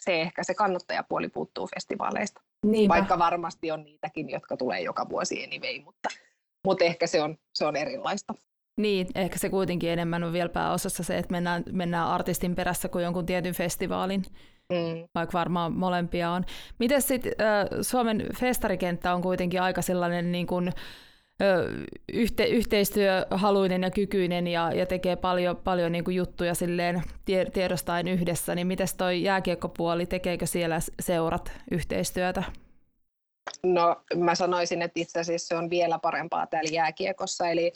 se 0.00 0.20
ehkä 0.20 0.44
se 0.44 0.54
kannattajapuoli 0.54 1.28
puuttuu 1.28 1.68
festivaaleista. 1.74 2.40
Niinpä. 2.66 2.94
Vaikka 2.94 3.18
varmasti 3.18 3.70
on 3.70 3.84
niitäkin, 3.84 4.30
jotka 4.30 4.56
tulee 4.56 4.80
joka 4.80 5.08
vuosi 5.08 5.44
anyway, 5.44 5.84
mutta, 5.84 6.08
mutta 6.66 6.84
ehkä 6.84 7.06
se 7.06 7.22
on, 7.22 7.36
se 7.54 7.66
on 7.66 7.76
erilaista. 7.76 8.34
Niin, 8.76 9.06
ehkä 9.14 9.38
se 9.38 9.50
kuitenkin 9.50 9.90
enemmän 9.90 10.24
on 10.24 10.32
vielä 10.32 10.48
pääosassa 10.48 11.02
se, 11.02 11.18
että 11.18 11.32
mennään, 11.32 11.62
mennään 11.72 12.08
artistin 12.08 12.54
perässä 12.54 12.88
kuin 12.88 13.04
jonkun 13.04 13.26
tietyn 13.26 13.54
festivaalin, 13.54 14.22
mm. 14.72 15.08
vaikka 15.14 15.38
varmaan 15.38 15.72
molempia 15.72 16.30
on. 16.30 16.44
Miten 16.78 17.02
sitten 17.02 17.32
äh, 17.40 17.78
Suomen 17.82 18.26
festarikenttä 18.40 19.14
on 19.14 19.22
kuitenkin 19.22 19.62
aika 19.62 19.82
sellainen 19.82 20.32
niin 20.32 20.46
kuin, 20.46 20.72
yhte, 22.12 22.44
yhteistyöhaluinen 22.44 23.82
ja 23.82 23.90
kykyinen 23.90 24.46
ja, 24.46 24.72
ja 24.72 24.86
tekee 24.86 25.16
paljon, 25.16 25.56
paljon 25.56 25.92
niin 25.92 26.04
kuin 26.04 26.16
juttuja 26.16 26.54
silleen 26.54 27.02
tiedostaen 27.52 28.08
yhdessä, 28.08 28.54
niin 28.54 28.66
miten 28.66 28.86
toi 28.96 29.22
jääkiekkopuoli, 29.22 30.06
tekeekö 30.06 30.46
siellä 30.46 30.78
seurat 31.00 31.52
yhteistyötä? 31.70 32.42
No 33.62 34.02
mä 34.16 34.34
sanoisin, 34.34 34.82
että 34.82 35.00
itse 35.00 35.20
asiassa 35.20 35.48
se 35.48 35.56
on 35.56 35.70
vielä 35.70 35.98
parempaa 35.98 36.46
täällä 36.46 36.70
jääkiekossa, 36.72 37.48
eli, 37.48 37.72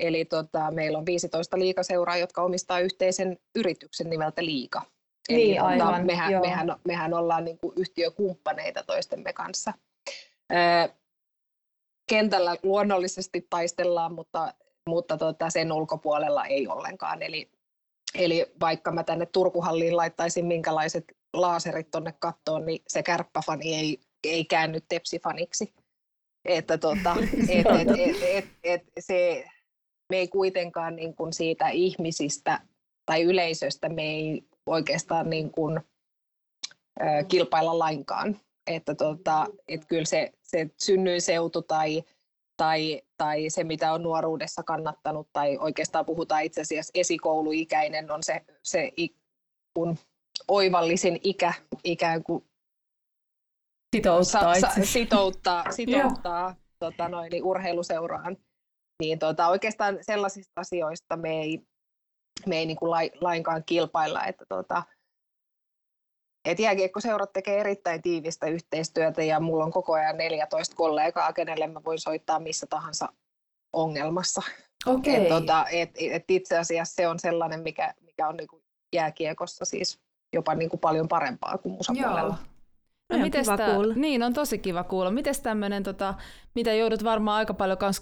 eli 0.00 0.24
tota, 0.24 0.70
meillä 0.70 0.98
on 0.98 1.06
15 1.06 1.58
liikaseuraa, 1.58 2.16
jotka 2.16 2.42
omistaa 2.42 2.80
yhteisen 2.80 3.38
yrityksen 3.54 4.10
nimeltä 4.10 4.44
Liika. 4.44 4.82
Eli 5.28 5.36
niin, 5.38 5.56
tota, 5.56 5.66
aivan, 5.66 6.06
mehän, 6.06 6.40
mehän, 6.40 6.76
mehän 6.86 7.14
ollaan 7.14 7.44
niin 7.44 7.58
kuin 7.58 7.72
yhtiökumppaneita 7.76 8.82
toistemme 8.82 9.32
kanssa 9.32 9.72
kentällä 12.08 12.56
luonnollisesti 12.62 13.46
taistellaan, 13.50 14.14
mutta, 14.14 14.54
mutta 14.88 15.16
tota, 15.16 15.50
sen 15.50 15.72
ulkopuolella 15.72 16.44
ei 16.44 16.68
ollenkaan. 16.68 17.22
Eli, 17.22 17.50
eli 18.14 18.46
vaikka 18.60 18.92
mä 18.92 19.04
tänne 19.04 19.26
Turkuhalliin 19.26 19.96
laittaisin 19.96 20.46
minkälaiset 20.46 21.04
laaserit 21.32 21.90
tuonne 21.90 22.14
kattoon, 22.18 22.66
niin 22.66 22.82
se 22.88 23.02
kärppäfani 23.02 23.74
ei, 23.74 24.00
ei 24.30 24.44
käänny 24.44 24.80
tepsifaniksi. 24.88 25.74
Että 26.44 26.78
tota, 26.78 27.16
et, 27.48 27.66
et, 27.66 27.88
et, 27.98 28.16
et, 28.22 28.48
et, 28.62 28.82
se, 28.98 29.44
me 30.10 30.16
ei 30.16 30.28
kuitenkaan 30.28 30.96
niin 30.96 31.16
kuin 31.16 31.32
siitä 31.32 31.68
ihmisistä 31.68 32.60
tai 33.06 33.22
yleisöstä 33.22 33.88
me 33.88 34.02
ei 34.02 34.42
oikeastaan 34.66 35.30
niin 35.30 35.50
kuin, 35.50 35.80
ä, 37.00 37.24
kilpailla 37.28 37.78
lainkaan 37.78 38.40
että 38.66 38.94
tota, 38.94 39.46
et 39.68 39.84
kyllä 39.88 40.04
se, 40.04 40.32
se 40.42 40.70
synnyinseutu 40.78 41.62
tai, 41.62 42.04
tai, 42.56 43.02
tai 43.16 43.50
se, 43.50 43.64
mitä 43.64 43.92
on 43.92 44.02
nuoruudessa 44.02 44.62
kannattanut, 44.62 45.28
tai 45.32 45.58
oikeastaan 45.58 46.06
puhutaan 46.06 46.44
itse 46.44 46.60
asiassa 46.60 46.90
esikouluikäinen, 46.94 48.10
on 48.10 48.22
se, 48.22 48.40
se 48.62 48.92
kun 49.74 49.98
oivallisin 50.48 51.20
ikä 51.24 51.52
ikään 51.84 52.22
kuin 52.22 52.44
sitouttaa, 53.96 54.54
sa, 54.54 54.60
sa, 54.60 54.84
sitouttaa, 54.84 55.72
sitouttaa 55.72 56.54
tota 56.78 57.08
noin, 57.08 57.30
niin 57.30 57.44
urheiluseuraan. 57.44 58.36
Niin 59.02 59.18
tota, 59.18 59.48
oikeastaan 59.48 59.98
sellaisista 60.00 60.60
asioista 60.60 61.16
me 61.16 61.40
ei, 61.40 61.60
me 62.46 62.58
ei 62.58 62.66
niin 62.66 62.76
kuin 62.76 62.90
lainkaan 63.20 63.64
kilpailla, 63.66 64.24
että 64.24 64.44
tota, 64.48 64.82
et 66.44 66.58
jääkiekkoseurat 66.58 67.32
tekee 67.32 67.60
erittäin 67.60 68.02
tiivistä 68.02 68.46
yhteistyötä 68.46 69.22
ja 69.22 69.40
mulla 69.40 69.64
on 69.64 69.72
koko 69.72 69.92
ajan 69.92 70.16
14 70.16 70.76
kollegaa, 70.76 71.32
kenelle 71.32 71.66
mä 71.66 71.84
voin 71.84 71.98
soittaa 71.98 72.38
missä 72.38 72.66
tahansa 72.70 73.08
ongelmassa. 73.72 74.42
Okay. 74.86 75.14
Et, 75.14 75.28
tota, 75.28 75.66
et, 75.72 75.90
et 76.10 76.24
itse 76.28 76.58
asiassa 76.58 76.94
se 76.94 77.08
on 77.08 77.18
sellainen, 77.18 77.60
mikä, 77.60 77.94
mikä 78.00 78.28
on 78.28 78.36
niinku 78.36 78.62
jääkiekossa 78.94 79.64
siis 79.64 80.00
jopa 80.32 80.54
niinku 80.54 80.76
paljon 80.76 81.08
parempaa 81.08 81.58
kuin 81.58 81.72
musapuolella. 81.72 82.38
No, 83.12 83.18
no 83.18 83.30
kiva 83.30 83.56
tää, 83.56 83.74
kuulla. 83.74 83.94
Niin, 83.94 84.22
on 84.22 84.34
tosi 84.34 84.58
kiva 84.58 84.84
kuulla. 84.84 85.10
Miten 85.10 85.34
tämmöinen, 85.42 85.82
tota, 85.82 86.14
mitä 86.54 86.74
joudut 86.74 87.04
varmaan 87.04 87.38
aika 87.38 87.54
paljon 87.54 87.78
kans 87.78 88.00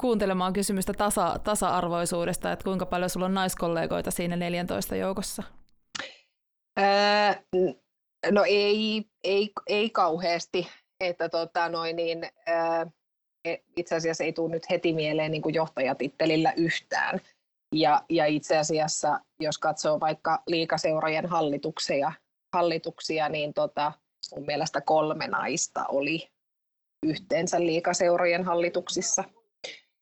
kuuntelemaan 0.00 0.52
kysymystä 0.52 0.92
tasa, 0.92 1.40
tasa-arvoisuudesta, 1.44 2.52
että 2.52 2.64
kuinka 2.64 2.86
paljon 2.86 3.10
sulla 3.10 3.26
on 3.26 3.34
naiskollegoita 3.34 4.10
siinä 4.10 4.36
14 4.36 4.96
joukossa? 4.96 5.42
no 8.30 8.44
ei, 8.46 9.04
ei, 9.24 9.50
ei 9.66 9.90
kauheasti, 9.90 10.68
että 11.00 11.28
tota 11.28 11.68
noin 11.68 11.96
niin, 11.96 12.24
e, 13.44 13.56
itse 13.76 13.94
asiassa 13.96 14.24
ei 14.24 14.32
tule 14.32 14.50
nyt 14.50 14.70
heti 14.70 14.92
mieleen 14.92 15.30
niin 15.30 15.42
kuin 15.42 15.54
johtajatittelillä 15.54 16.52
yhtään. 16.56 17.20
Ja, 17.74 18.04
ja 18.08 18.26
itse 18.26 18.58
asiassa, 18.58 19.20
jos 19.40 19.58
katsoo 19.58 20.00
vaikka 20.00 20.42
liikaseurojen 20.46 21.26
hallituksia, 21.26 22.12
hallituksia 22.52 23.28
niin 23.28 23.54
tota, 23.54 23.92
mun 24.36 24.46
mielestä 24.46 24.80
kolme 24.80 25.26
naista 25.26 25.84
oli 25.88 26.28
yhteensä 27.06 27.60
liikaseurojen 27.60 28.44
hallituksissa. 28.44 29.24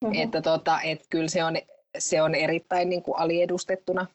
Mm-hmm. 0.05 0.23
Että 0.23 0.43
tota, 0.43 0.81
et 0.81 1.07
kyllä 1.11 1.29
se 1.29 1.45
on, 1.45 1.57
se 1.99 2.23
on 2.23 2.35
erittäin 2.35 2.89
niin 2.89 3.03
kuin 3.03 3.19
aliedustettuna 3.19 4.07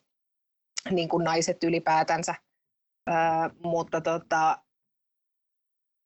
niin 0.91 1.09
kuin 1.09 1.23
naiset 1.23 1.63
ylipäätänsä, 1.63 2.35
ää, 3.07 3.49
mutta, 3.63 4.01
tota, 4.01 4.57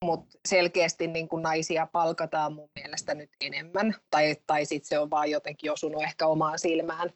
mutta 0.06 0.38
selkeästi 0.48 1.08
niin 1.08 1.28
kuin 1.28 1.44
naisia 1.44 1.88
palkataan 1.92 2.54
mun 2.54 2.70
mielestä 2.76 3.16
nyt 3.16 3.30
enemmän, 3.42 3.96
tai, 4.12 4.36
tai 4.48 4.66
sitten 4.66 4.88
se 4.88 5.00
on 5.00 5.10
vaan 5.10 5.32
jotenkin 5.32 5.72
osunut 5.72 6.04
ehkä 6.04 6.28
omaan 6.28 6.60
silmään. 6.60 7.10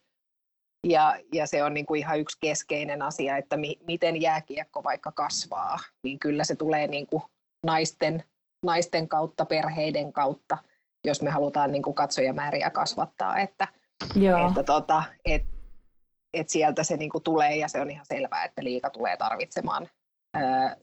Ja, 0.88 1.16
ja 1.34 1.48
se 1.48 1.64
on 1.64 1.74
niin 1.74 1.86
kuin 1.86 2.00
ihan 2.00 2.20
yksi 2.20 2.38
keskeinen 2.42 3.02
asia, 3.02 3.38
että 3.38 3.58
mi, 3.58 3.78
miten 3.88 4.22
jääkiekko 4.22 4.84
vaikka 4.84 5.12
kasvaa, 5.12 5.80
niin 6.04 6.20
kyllä 6.20 6.44
se 6.44 6.56
tulee 6.56 6.88
niin 6.88 7.08
kuin 7.08 7.24
naisten, 7.66 8.24
naisten 8.66 9.08
kautta, 9.08 9.46
perheiden 9.46 10.14
kautta, 10.14 10.58
jos 11.06 11.22
me 11.22 11.30
halutaan 11.30 11.72
niin 11.72 11.84
kuin 11.84 11.94
katsojamääriä 11.94 12.70
kasvattaa, 12.70 13.38
että, 13.38 13.68
Joo. 14.16 14.48
että 14.48 14.64
tota, 14.64 15.04
et, 15.26 15.44
et 16.34 16.50
sieltä 16.50 16.84
se 16.84 16.98
niinku 16.98 17.20
tulee 17.20 17.56
ja 17.56 17.68
se 17.68 17.82
on 17.82 17.92
ihan 17.92 18.06
selvää, 18.06 18.44
että 18.44 18.64
liika 18.64 18.90
tulee 18.90 19.18
tarvitsemaan 19.18 19.90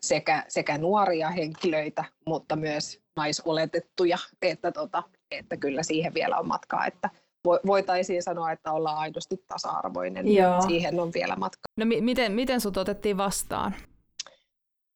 sekä, 0.02 0.44
sekä 0.48 0.78
nuoria 0.78 1.30
henkilöitä, 1.30 2.04
mutta 2.26 2.56
myös 2.56 3.00
naisoletettuja, 3.16 4.18
että, 4.42 4.72
tota, 4.72 5.02
että 5.30 5.56
kyllä 5.56 5.82
siihen 5.82 6.14
vielä 6.14 6.38
on 6.38 6.48
matkaa, 6.48 6.86
että 6.86 7.10
voitaisiin 7.44 8.22
sanoa, 8.22 8.52
että 8.52 8.72
ollaan 8.72 8.98
aidosti 8.98 9.36
tasa-arvoinen, 9.48 10.34
Joo. 10.34 10.62
siihen 10.62 11.00
on 11.00 11.10
vielä 11.14 11.36
matka. 11.36 11.60
No 11.76 11.86
mi- 11.86 12.00
miten, 12.00 12.32
miten 12.32 12.60
sut 12.60 12.76
otettiin 12.76 13.16
vastaan? 13.16 13.74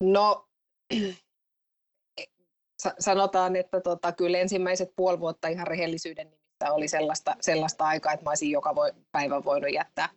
No 0.02 0.48
sanotaan, 2.98 3.56
että 3.56 3.80
tota, 3.80 4.12
kyllä 4.12 4.38
ensimmäiset 4.38 4.92
puoli 4.96 5.20
vuotta 5.20 5.48
ihan 5.48 5.66
rehellisyyden 5.66 6.26
nimissä 6.30 6.72
oli 6.72 6.88
sellaista, 6.88 7.36
sellaista 7.40 7.84
aikaa, 7.84 8.12
että 8.12 8.24
mä 8.24 8.30
olisin 8.30 8.50
joka 8.50 8.74
voi, 8.74 8.92
päivä 9.12 9.44
voinut 9.44 9.72
jättää 9.72 10.08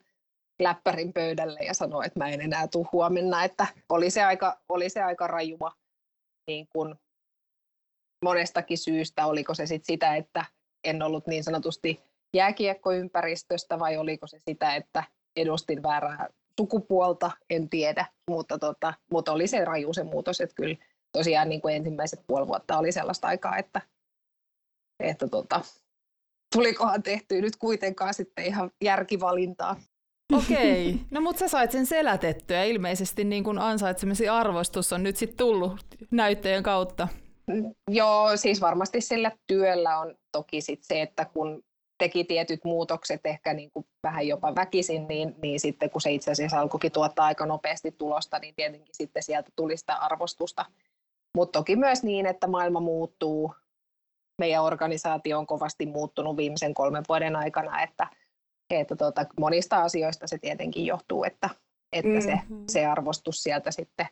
läppärin 0.61 1.13
pöydälle 1.13 1.59
ja 1.59 1.73
sanoi, 1.73 2.05
että 2.05 2.19
mä 2.19 2.29
en 2.29 2.41
enää 2.41 2.67
tule 2.67 2.87
huomenna, 2.91 3.43
että 3.43 3.67
oli 3.89 4.09
se 4.09 4.23
aika, 4.23 4.61
oli 4.69 4.89
se 4.89 5.03
aika 5.03 5.27
rajuma 5.27 5.71
niin 6.47 6.67
kuin 6.67 6.95
monestakin 8.23 8.77
syystä, 8.77 9.25
oliko 9.25 9.53
se 9.53 9.65
sit 9.65 9.85
sitä, 9.85 10.15
että 10.15 10.45
en 10.83 11.01
ollut 11.01 11.27
niin 11.27 11.43
sanotusti 11.43 12.03
jääkiekkoympäristöstä 12.35 13.79
vai 13.79 13.97
oliko 13.97 14.27
se 14.27 14.37
sitä, 14.49 14.75
että 14.75 15.03
edustin 15.35 15.83
väärää 15.83 16.29
sukupuolta, 16.59 17.31
en 17.49 17.69
tiedä, 17.69 18.05
mutta, 18.29 18.59
tota, 18.59 18.93
mutta 19.11 19.31
oli 19.31 19.47
se 19.47 19.65
raju 19.65 19.93
se 19.93 20.03
muutos, 20.03 20.41
että 20.41 20.55
kyllä 20.55 20.75
tosiaan 21.11 21.49
niin 21.49 21.61
kuin 21.61 21.75
ensimmäiset 21.75 22.19
puoli 22.27 22.47
vuotta 22.47 22.77
oli 22.77 22.91
sellaista 22.91 23.27
aikaa, 23.27 23.57
että, 23.57 23.81
että 25.03 25.27
tota, 25.27 25.61
tulikohan 26.55 27.03
tehty 27.03 27.41
nyt 27.41 27.55
kuitenkaan 27.55 28.13
sitten 28.13 28.45
ihan 28.45 28.71
järkivalintaa. 28.83 29.75
Okei, 30.33 30.99
no 31.11 31.21
mutta 31.21 31.39
sä 31.39 31.47
sait 31.47 31.71
sen 31.71 31.85
selätettyä. 31.85 32.63
Ilmeisesti 32.63 33.23
niin 33.23 33.43
kun 33.43 33.59
ansaitsemasi 33.59 34.29
arvostus 34.29 34.93
on 34.93 35.03
nyt 35.03 35.15
sitten 35.15 35.37
tullut 35.37 35.85
näyttöjen 36.11 36.63
kautta. 36.63 37.07
Joo, 37.91 38.37
siis 38.37 38.61
varmasti 38.61 39.01
sillä 39.01 39.31
työllä 39.47 39.97
on 39.97 40.15
toki 40.31 40.61
sit 40.61 40.83
se, 40.83 41.01
että 41.01 41.25
kun 41.25 41.63
teki 41.97 42.23
tietyt 42.23 42.63
muutokset 42.63 43.21
ehkä 43.25 43.53
niin 43.53 43.71
kuin 43.71 43.85
vähän 44.03 44.27
jopa 44.27 44.55
väkisin, 44.55 45.07
niin, 45.07 45.35
niin 45.41 45.59
sitten 45.59 45.89
kun 45.89 46.01
se 46.01 46.11
itse 46.11 46.31
asiassa 46.31 46.59
alkoikin 46.59 46.91
tuottaa 46.91 47.25
aika 47.25 47.45
nopeasti 47.45 47.91
tulosta, 47.91 48.39
niin 48.39 48.55
tietenkin 48.55 48.95
sitten 48.95 49.23
sieltä 49.23 49.49
tuli 49.55 49.77
sitä 49.77 49.95
arvostusta. 49.95 50.65
Mutta 51.35 51.59
toki 51.59 51.75
myös 51.75 52.03
niin, 52.03 52.25
että 52.25 52.47
maailma 52.47 52.79
muuttuu, 52.79 53.53
meidän 54.37 54.63
organisaatio 54.63 55.39
on 55.39 55.47
kovasti 55.47 55.85
muuttunut 55.85 56.37
viimeisen 56.37 56.73
kolmen 56.73 57.03
vuoden 57.09 57.35
aikana, 57.35 57.83
että, 57.83 58.07
että 58.69 58.95
tota, 58.95 59.25
monista 59.39 59.83
asioista 59.83 60.27
se 60.27 60.37
tietenkin 60.37 60.85
johtuu, 60.85 61.23
että, 61.23 61.49
että 61.91 62.21
se, 62.21 62.35
Mm-hmm. 62.35 62.63
se 62.69 62.85
arvostus 62.85 63.43
sieltä 63.43 63.71
sitten, 63.71 64.07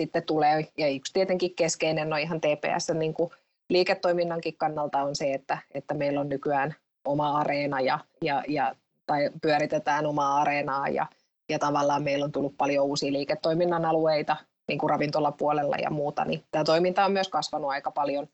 sitten 0.00 0.22
tulee. 0.22 0.68
Ja 0.78 0.88
yksi 0.88 1.12
tietenkin 1.12 1.54
keskeinen 1.54 2.10
no 2.10 2.16
ihan 2.16 2.40
TPS 2.40 2.88
niin 2.94 3.14
kuin 3.14 3.30
liiketoiminnankin 3.70 4.56
kannalta 4.56 5.02
on 5.02 5.16
se, 5.16 5.32
että, 5.32 5.58
että 5.74 5.94
meillä 5.94 6.20
on 6.20 6.28
nykyään 6.28 6.74
oma 7.04 7.38
areena 7.38 7.80
ja, 7.80 7.98
ja, 8.22 8.44
ja 8.48 8.74
tai 9.06 9.30
pyöritetään 9.42 10.06
omaa 10.06 10.40
areenaa 10.40 10.88
ja, 10.88 11.06
ja 11.50 11.58
tavallaan 11.58 12.02
meillä 12.02 12.24
on 12.24 12.32
tullut 12.32 12.56
paljon 12.56 12.86
uusia 12.86 13.12
liiketoiminnan 13.12 13.84
alueita 13.84 14.36
niin 14.68 14.78
kuin 14.78 14.90
ravintolapuolella 14.90 15.76
ja 15.76 15.90
muuta, 15.90 16.24
niin 16.24 16.44
tämä 16.50 16.64
toiminta 16.64 17.04
on 17.04 17.12
myös 17.12 17.28
kasvanut 17.28 17.70
aika 17.70 17.90
paljon, 17.90 18.28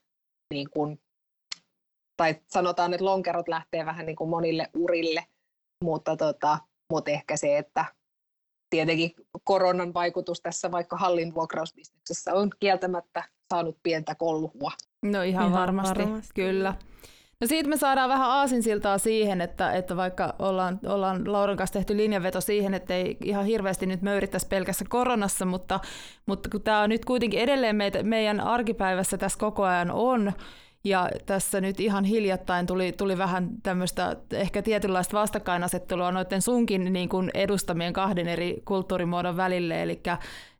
niin 0.54 0.70
kuin, 0.70 1.00
tai 2.16 2.34
sanotaan, 2.48 2.94
että 2.94 3.04
lonkerot 3.04 3.48
lähtee 3.48 3.86
vähän 3.86 4.06
niin 4.06 4.16
kuin 4.16 4.30
monille 4.30 4.70
urille, 4.76 5.24
mutta, 5.84 6.16
tota, 6.16 6.58
mutta 6.92 7.10
ehkä 7.10 7.36
se, 7.36 7.58
että 7.58 7.84
tietenkin 8.70 9.10
koronan 9.44 9.94
vaikutus 9.94 10.40
tässä 10.40 10.70
vaikka 10.70 10.96
hallin 10.96 11.34
vuokrausbisneksessä 11.34 12.34
on 12.34 12.50
kieltämättä 12.60 13.24
saanut 13.54 13.78
pientä 13.82 14.14
kolhua. 14.14 14.72
No 15.02 15.22
ihan, 15.22 15.26
Ihan 15.46 15.60
varmasti, 15.60 15.98
varmasti. 15.98 16.32
kyllä. 16.34 16.74
No 17.40 17.46
siitä 17.46 17.68
me 17.68 17.76
saadaan 17.76 18.08
vähän 18.08 18.30
aasinsiltaa 18.30 18.98
siihen, 18.98 19.40
että, 19.40 19.72
että 19.72 19.96
vaikka 19.96 20.34
ollaan, 20.38 20.80
ollaan 20.86 21.32
Lauran 21.32 21.56
kanssa 21.56 21.72
tehty 21.72 21.96
linjanveto 21.96 22.40
siihen, 22.40 22.74
että 22.74 22.94
ei 22.94 23.16
ihan 23.24 23.44
hirveästi 23.44 23.86
nyt 23.86 24.02
möyrittäisi 24.02 24.46
pelkässä 24.46 24.84
koronassa, 24.88 25.44
mutta, 25.44 25.80
mutta 26.26 26.48
kun 26.48 26.62
tämä 26.62 26.88
nyt 26.88 27.04
kuitenkin 27.04 27.40
edelleen 27.40 27.76
meitä, 27.76 28.02
meidän 28.02 28.40
arkipäivässä 28.40 29.18
tässä 29.18 29.38
koko 29.38 29.64
ajan 29.64 29.90
on, 29.90 30.32
ja 30.84 31.10
tässä 31.26 31.60
nyt 31.60 31.80
ihan 31.80 32.04
hiljattain 32.04 32.66
tuli, 32.66 32.92
tuli 32.92 33.18
vähän 33.18 33.50
tämmöistä 33.62 34.16
ehkä 34.32 34.62
tietynlaista 34.62 35.18
vastakkainasettelua 35.18 36.12
noiden 36.12 36.42
sunkin 36.42 36.92
niin 36.92 37.08
kuin 37.08 37.30
edustamien 37.34 37.92
kahden 37.92 38.28
eri 38.28 38.62
kulttuurimuodon 38.64 39.36
välille, 39.36 39.82
eli, 39.82 40.02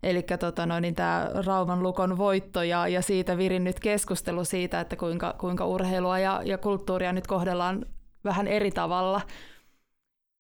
eli 0.03 0.23
tota 0.41 0.67
noin, 0.67 0.83
niin 0.83 0.95
tämä 0.95 1.31
Rauman 1.47 1.83
lukon 1.83 2.19
voitto 2.19 2.63
ja, 2.63 2.89
ja 2.89 3.03
siitä 3.03 3.39
virinnyt 3.39 3.81
keskustelu 3.81 4.45
siitä, 4.45 4.81
että 4.81 4.97
kuinka, 4.97 5.35
kuinka 5.41 5.67
urheilua 5.67 6.19
ja, 6.19 6.43
ja 6.45 6.59
kulttuuria 6.59 7.13
nyt 7.13 7.27
kohdellaan 7.27 7.87
vähän 8.25 8.47
eri 8.47 8.71
tavalla. 8.71 9.21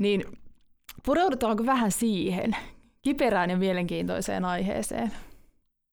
Niin 0.01 0.25
pureudutaanko 1.05 1.67
vähän 1.67 1.93
siihen 1.93 2.57
kiperään 3.03 3.51
ja 3.51 3.57
mielenkiintoiseen 3.57 4.45
aiheeseen? 4.45 5.13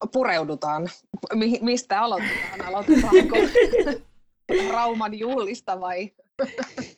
Pureudutaan. 0.07 0.89
Mi- 1.33 1.59
mistä 1.61 2.01
aloitetaan? 2.01 2.65
Aloitetaanko 2.65 3.35
Rauman 4.73 5.19
juhlista 5.19 5.79
vai? 5.81 6.11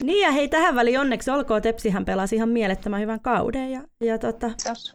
Niin 0.03 0.21
ja 0.21 0.31
hei, 0.31 0.47
tähän 0.47 0.75
väliin 0.75 0.99
onneksi 0.99 1.31
olkoon, 1.31 1.61
Tepsihän 1.61 2.05
pelasi 2.05 2.35
ihan 2.35 2.49
mielettömän 2.49 3.01
hyvän 3.01 3.19
kauden 3.19 3.71
ja, 3.71 3.81
ja 4.01 4.17
tota, 4.17 4.51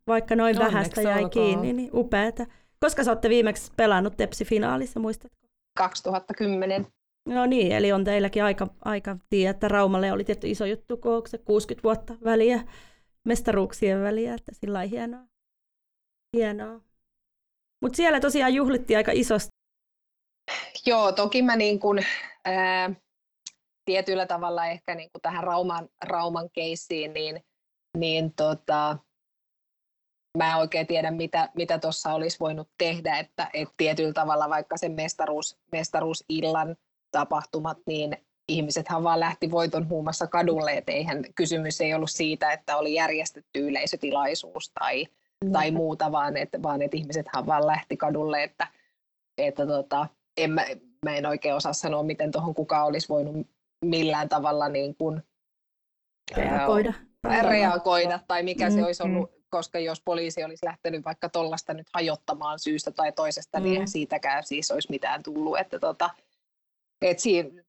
vaikka 0.06 0.36
noin 0.36 0.56
Onneksi 0.56 0.74
vähästä 0.74 1.02
jäi 1.02 1.24
olkoon. 1.24 1.30
kiinni, 1.30 1.72
niin 1.72 1.90
upeata. 1.94 2.46
Koska 2.80 3.04
sä 3.04 3.10
olette 3.10 3.28
viimeksi 3.28 3.72
pelannut 3.76 4.16
Tepsi-finaalissa, 4.16 5.00
muistatko? 5.00 5.36
2010. 5.76 6.86
No 7.28 7.46
niin, 7.46 7.72
eli 7.72 7.92
on 7.92 8.04
teilläkin 8.04 8.44
aika, 8.44 8.66
aika 8.84 9.16
tiedä, 9.30 9.50
että 9.50 9.68
Raumalle 9.68 10.12
oli 10.12 10.24
tietty 10.24 10.50
iso 10.50 10.64
juttu, 10.66 10.96
kun 10.96 11.12
onko 11.14 11.28
se 11.28 11.38
60 11.38 11.82
vuotta 11.84 12.14
väliä, 12.24 12.64
mestaruuksien 13.24 14.02
väliä, 14.02 14.34
että 14.34 14.52
sillä 14.54 14.76
lailla 14.76 14.90
hienoa. 14.90 15.20
Hienoa. 16.36 16.80
Mutta 17.82 17.96
siellä 17.96 18.20
tosiaan 18.20 18.54
juhlittiin 18.54 18.96
aika 18.96 19.12
isosti. 19.14 19.48
Joo, 20.86 21.12
toki 21.12 21.42
mä 21.42 21.56
niin 21.56 21.80
kuin, 21.80 22.06
ää, 22.44 22.90
tietyllä 23.84 24.26
tavalla 24.26 24.66
ehkä 24.66 24.94
niin 24.94 25.10
kuin 25.12 25.22
tähän 25.22 25.44
Rauman, 25.44 25.88
Rauman 26.04 26.50
keissiin, 26.52 27.12
niin, 27.12 27.44
niin 27.98 28.34
tota, 28.34 28.98
mä 30.38 30.50
en 30.50 30.56
oikein 30.56 30.86
tiedä, 30.86 31.10
mitä 31.10 31.48
mitä 31.54 31.78
tuossa 31.78 32.12
olisi 32.12 32.36
voinut 32.40 32.68
tehdä, 32.78 33.18
että, 33.18 33.50
että 33.54 33.74
tietyllä 33.76 34.12
tavalla 34.12 34.48
vaikka 34.48 34.76
sen 34.76 34.92
mestaruus, 34.92 35.58
mestaruusillan 35.72 36.76
tapahtumat, 37.10 37.78
niin 37.86 38.16
ihmisethän 38.48 39.04
vaan 39.04 39.20
lähti 39.20 39.50
voiton 39.50 39.88
huumassa 39.88 40.26
kadulle, 40.26 40.72
että 40.72 40.92
eihän 40.92 41.24
kysymys 41.34 41.80
ei 41.80 41.94
ollut 41.94 42.10
siitä, 42.10 42.52
että 42.52 42.76
oli 42.76 42.94
järjestetty 42.94 43.68
yleisötilaisuus 43.68 44.70
tai, 44.80 45.06
tai 45.52 45.70
muuta, 45.70 46.12
vaan 46.12 46.36
että, 46.36 46.62
vaan 46.62 46.82
että 46.82 46.96
ihmisethän 46.96 47.46
vaan 47.46 47.66
lähti 47.66 47.96
kadulle, 47.96 48.42
että, 48.42 48.66
että 49.38 49.66
tota, 49.66 50.06
en 50.36 50.50
mä, 50.50 50.66
mä 51.04 51.16
en 51.16 51.26
oikein 51.26 51.54
osaa 51.54 51.72
sanoa, 51.72 52.02
miten 52.02 52.30
tuohon 52.32 52.54
kukaan 52.54 52.86
olisi 52.86 53.08
voinut 53.08 53.46
millään 53.84 54.28
tavalla 54.28 54.68
niin 54.68 54.96
kuin, 54.96 55.22
reagoida. 56.36 56.92
ää, 57.24 57.42
reagoida 57.42 58.20
tai 58.28 58.42
mikä 58.42 58.68
Mm, 58.68 58.74
se 58.74 58.84
olisi 58.84 59.04
mm. 59.04 59.16
ollut, 59.16 59.30
koska 59.50 59.78
jos 59.78 60.02
poliisi 60.04 60.44
olisi 60.44 60.66
lähtenyt 60.66 61.04
vaikka 61.04 61.28
tuollaista 61.28 61.74
nyt 61.74 61.86
hajottamaan 61.94 62.58
syystä 62.58 62.90
tai 62.90 63.12
toisesta, 63.12 63.60
niin 63.60 63.68
Mm. 63.68 63.72
eihän 63.72 63.88
siitäkään 63.88 64.44
siis 64.44 64.70
olisi 64.70 64.90
mitään 64.90 65.22
tullut. 65.22 65.58
Että 65.58 65.78
tota, 65.78 66.10
et 67.02 67.18
siinä, 67.18 67.62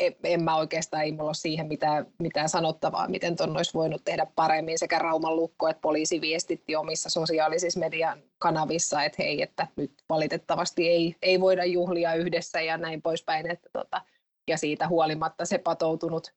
en, 0.00 0.16
en 0.24 0.42
mä 0.42 0.56
oikeastaan, 0.56 1.02
ei 1.02 1.12
mulla 1.12 1.24
ole 1.24 1.34
siihen 1.34 1.66
mitään, 1.66 2.06
mitään 2.18 2.48
sanottavaa, 2.48 3.08
miten 3.08 3.36
tuon 3.36 3.56
olisi 3.56 3.74
voinut 3.74 4.04
tehdä 4.04 4.26
paremmin. 4.36 4.78
Sekä 4.78 4.98
Rauman 4.98 5.36
lukko 5.36 5.68
että 5.68 5.80
poliisi 5.80 6.20
viestitti 6.20 6.76
omissa 6.76 7.10
sosiaalisissa 7.10 7.80
median 7.80 8.18
kanavissa, 8.38 9.02
että 9.04 9.22
hei, 9.22 9.42
että 9.42 9.66
nyt 9.76 9.92
valitettavasti 10.08 10.88
ei, 10.88 11.16
ei 11.22 11.40
voida 11.40 11.64
juhlia 11.64 12.14
yhdessä 12.14 12.60
ja 12.60 12.76
näin 12.76 13.02
poispäin. 13.02 13.50
Että 13.50 13.68
tota, 13.72 14.00
ja 14.48 14.56
siitä 14.58 14.88
huolimatta 14.88 15.44
se 15.44 15.58
patoutunut 15.58 16.32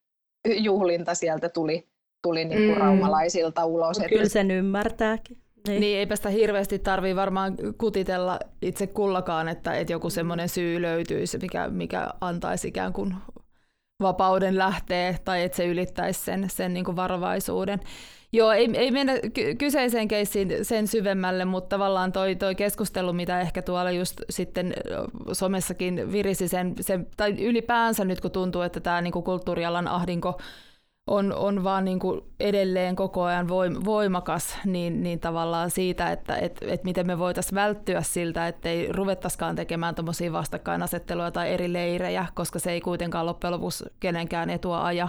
juhlinta 0.47 1.15
sieltä 1.15 1.49
tuli, 1.49 1.87
tuli 2.21 2.45
niin 2.45 2.65
kuin 2.67 2.75
Mm. 2.77 2.81
raumalaisilta 2.81 3.65
ulos. 3.65 3.97
Että- 3.97 4.09
kyllä 4.09 4.29
sen 4.29 4.51
ymmärtääkin. 4.51 5.37
Niin. 5.67 5.81
Niin 5.81 5.97
eipä 5.97 6.15
sitä 6.15 6.29
hirveästi 6.29 6.79
tarvii 6.79 7.15
varmaan 7.15 7.57
kutitella 7.77 8.39
itse 8.61 8.87
kullakaan, 8.87 9.47
että, 9.47 9.73
että 9.73 9.93
joku 9.93 10.09
semmoinen 10.09 10.49
syy 10.49 10.81
löytyisi, 10.81 11.37
mikä, 11.37 11.67
mikä 11.67 12.07
antaisi 12.21 12.67
ikään 12.67 12.93
kuin 12.93 13.13
vapauden 14.01 14.57
lähteä 14.57 15.15
tai 15.25 15.43
että 15.43 15.55
se 15.55 15.65
ylittäisi 15.65 16.21
sen, 16.21 16.49
sen 16.49 16.73
niin 16.73 16.85
kuin 16.85 16.95
varovaisuuden. 16.95 17.79
Joo, 18.33 18.51
ei, 18.51 18.69
ei 18.73 18.91
mennä 18.91 19.13
ky- 19.33 19.55
kyseiseen 19.55 20.07
keissiin 20.07 20.65
sen 20.65 20.87
syvemmälle, 20.87 21.45
mutta 21.45 21.69
tavallaan 21.69 22.11
toi, 22.11 22.35
toi 22.35 22.55
keskustelu, 22.55 23.13
mitä 23.13 23.41
ehkä 23.41 23.61
tuolla 23.61 23.91
just 23.91 24.21
sitten 24.29 24.73
somessakin 25.31 26.11
virisi 26.11 26.47
sen, 26.47 26.75
sen 26.81 27.07
tai 27.17 27.31
ylipäänsä 27.43 28.05
nyt 28.05 28.21
kun 28.21 28.31
tuntuu, 28.31 28.61
että 28.61 28.79
tämä 28.79 29.01
niin 29.01 29.11
kulttuurialan 29.11 29.87
ahdinko 29.87 30.39
on, 31.11 31.33
on 31.33 31.63
vaan 31.63 31.85
niin 31.85 31.99
kuin 31.99 32.21
edelleen 32.39 32.95
koko 32.95 33.23
ajan 33.23 33.47
voim, 33.47 33.75
voimakas, 33.85 34.57
niin, 34.65 35.03
niin 35.03 35.19
tavallaan 35.19 35.71
siitä, 35.71 36.11
että 36.11 36.35
et, 36.35 36.57
et 36.61 36.83
miten 36.83 37.07
me 37.07 37.19
voitaisiin 37.19 37.55
välttyä 37.55 38.01
siltä, 38.01 38.47
että 38.47 38.69
ei 38.69 38.91
ruvettaisikaan 38.91 39.55
tekemään 39.55 39.95
tuommoisia 39.95 40.31
vastakkainasetteluja 40.31 41.31
tai 41.31 41.53
eri 41.53 41.73
leirejä, 41.73 42.25
koska 42.33 42.59
se 42.59 42.71
ei 42.71 42.81
kuitenkaan 42.81 43.25
loppujen 43.25 43.53
lopuksi 43.53 43.85
kenenkään 43.99 44.49
etua 44.49 44.85
aja. 44.85 45.07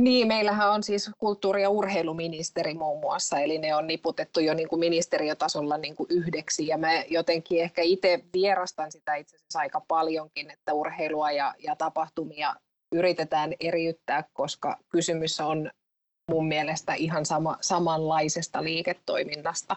Niin, 0.00 0.28
meillähän 0.28 0.70
on 0.70 0.82
siis 0.82 1.10
kulttuuri- 1.18 1.62
ja 1.62 1.70
urheiluministeri 1.70 2.74
muun 2.74 3.00
muassa, 3.00 3.38
eli 3.38 3.58
ne 3.58 3.74
on 3.74 3.86
niputettu 3.86 4.40
jo 4.40 4.54
niin 4.54 4.68
kuin 4.68 4.80
ministeriötasolla 4.80 5.78
niin 5.78 5.96
kuin 5.96 6.06
yhdeksi, 6.10 6.66
ja 6.66 6.78
mä 6.78 7.02
jotenkin 7.08 7.62
ehkä 7.62 7.82
itse 7.82 8.24
vierastan 8.32 8.92
sitä 8.92 9.14
itse 9.14 9.36
asiassa 9.36 9.58
aika 9.58 9.80
paljonkin, 9.88 10.50
että 10.50 10.72
urheilua 10.72 11.30
ja, 11.30 11.54
ja 11.58 11.76
tapahtumia 11.76 12.54
yritetään 12.92 13.52
eriyttää, 13.60 14.24
koska 14.32 14.78
kysymys 14.88 15.40
on 15.40 15.70
mun 16.30 16.48
mielestä 16.48 16.94
ihan 16.94 17.26
sama, 17.26 17.56
samanlaisesta 17.60 18.64
liiketoiminnasta. 18.64 19.76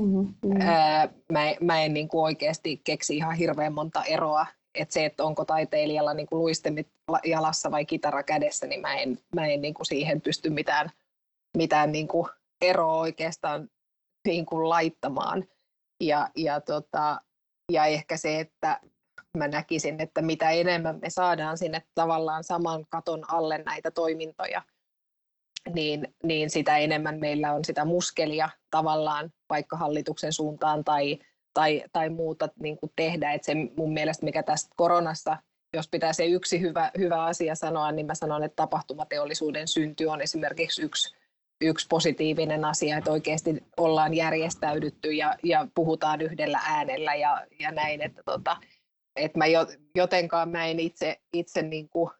Mm-hmm. 0.00 0.60
Ää, 0.60 1.08
mä, 1.32 1.50
en- 1.50 1.56
mä 1.60 1.82
en 1.82 1.94
niin 1.94 2.08
kuin 2.08 2.22
oikeasti 2.22 2.80
keksi 2.84 3.16
ihan 3.16 3.34
hirveän 3.34 3.72
monta 3.72 4.04
eroa, 4.04 4.46
että 4.74 4.92
se, 4.92 5.04
että 5.04 5.24
onko 5.24 5.44
taiteilijalla 5.44 6.14
niin 6.14 6.26
kuin 6.26 6.38
luistimit 6.38 6.88
la- 7.08 7.20
jalassa 7.24 7.70
vai 7.70 7.84
kitara 7.84 8.22
kädessä, 8.22 8.66
niin 8.66 8.80
mä 8.80 8.94
en, 8.94 9.18
mä 9.34 9.46
en 9.46 9.62
niin 9.62 9.74
kuin 9.74 9.86
siihen 9.86 10.20
pysty 10.20 10.50
mitään, 10.50 10.90
mitään 11.56 11.92
niin 11.92 12.08
kuin 12.08 12.28
eroa 12.60 13.00
oikeastaan 13.00 13.68
niin 14.26 14.46
kuin 14.46 14.68
laittamaan. 14.68 15.44
Ja, 16.00 16.28
ja, 16.36 16.60
tota, 16.60 17.20
ja 17.72 17.86
ehkä 17.86 18.16
se, 18.16 18.40
että 18.40 18.80
mä 19.38 19.48
näkisin, 19.48 20.00
että 20.00 20.22
mitä 20.22 20.50
enemmän 20.50 20.98
me 21.02 21.10
saadaan 21.10 21.58
sinne 21.58 21.82
tavallaan 21.94 22.44
saman 22.44 22.84
katon 22.88 23.30
alle 23.32 23.58
näitä 23.58 23.90
toimintoja, 23.90 24.62
niin, 25.74 26.14
niin 26.22 26.50
sitä 26.50 26.76
enemmän 26.76 27.20
meillä 27.20 27.52
on 27.52 27.64
sitä 27.64 27.84
muskelia 27.84 28.48
tavallaan 28.70 29.30
vaikka 29.50 29.76
hallituksen 29.76 30.32
suuntaan 30.32 30.84
tai, 30.84 31.18
tai, 31.54 31.82
tai 31.92 32.10
muuta 32.10 32.48
niin 32.60 32.78
kuin 32.78 32.92
tehdä. 32.96 33.32
Et 33.32 33.44
se 33.44 33.54
mun 33.76 33.92
mielestä, 33.92 34.24
mikä 34.24 34.42
tästä 34.42 34.74
koronasta, 34.76 35.36
jos 35.74 35.88
pitää 35.88 36.12
se 36.12 36.26
yksi 36.26 36.60
hyvä, 36.60 36.90
hyvä 36.98 37.24
asia 37.24 37.54
sanoa, 37.54 37.92
niin 37.92 38.06
mä 38.06 38.14
sanon, 38.14 38.44
että 38.44 38.56
tapahtumateollisuuden 38.56 39.68
synty 39.68 40.06
on 40.06 40.20
esimerkiksi 40.20 40.82
yksi, 40.82 41.16
yksi 41.60 41.86
positiivinen 41.88 42.64
asia, 42.64 42.98
että 42.98 43.12
oikeasti 43.12 43.64
ollaan 43.76 44.14
järjestäydytty 44.14 45.12
ja, 45.12 45.36
ja 45.42 45.66
puhutaan 45.74 46.20
yhdellä 46.20 46.60
äänellä 46.64 47.14
ja, 47.14 47.46
ja 47.58 47.70
näin, 47.70 48.02
että 48.02 48.22
tota, 48.24 48.56
et 49.16 49.36
mä 49.36 49.44
jotenkaan 49.94 50.48
mä 50.48 50.66
en 50.66 50.80
itse, 50.80 51.20
itse 51.32 51.62
niin 51.62 51.88
kuin 51.88 52.10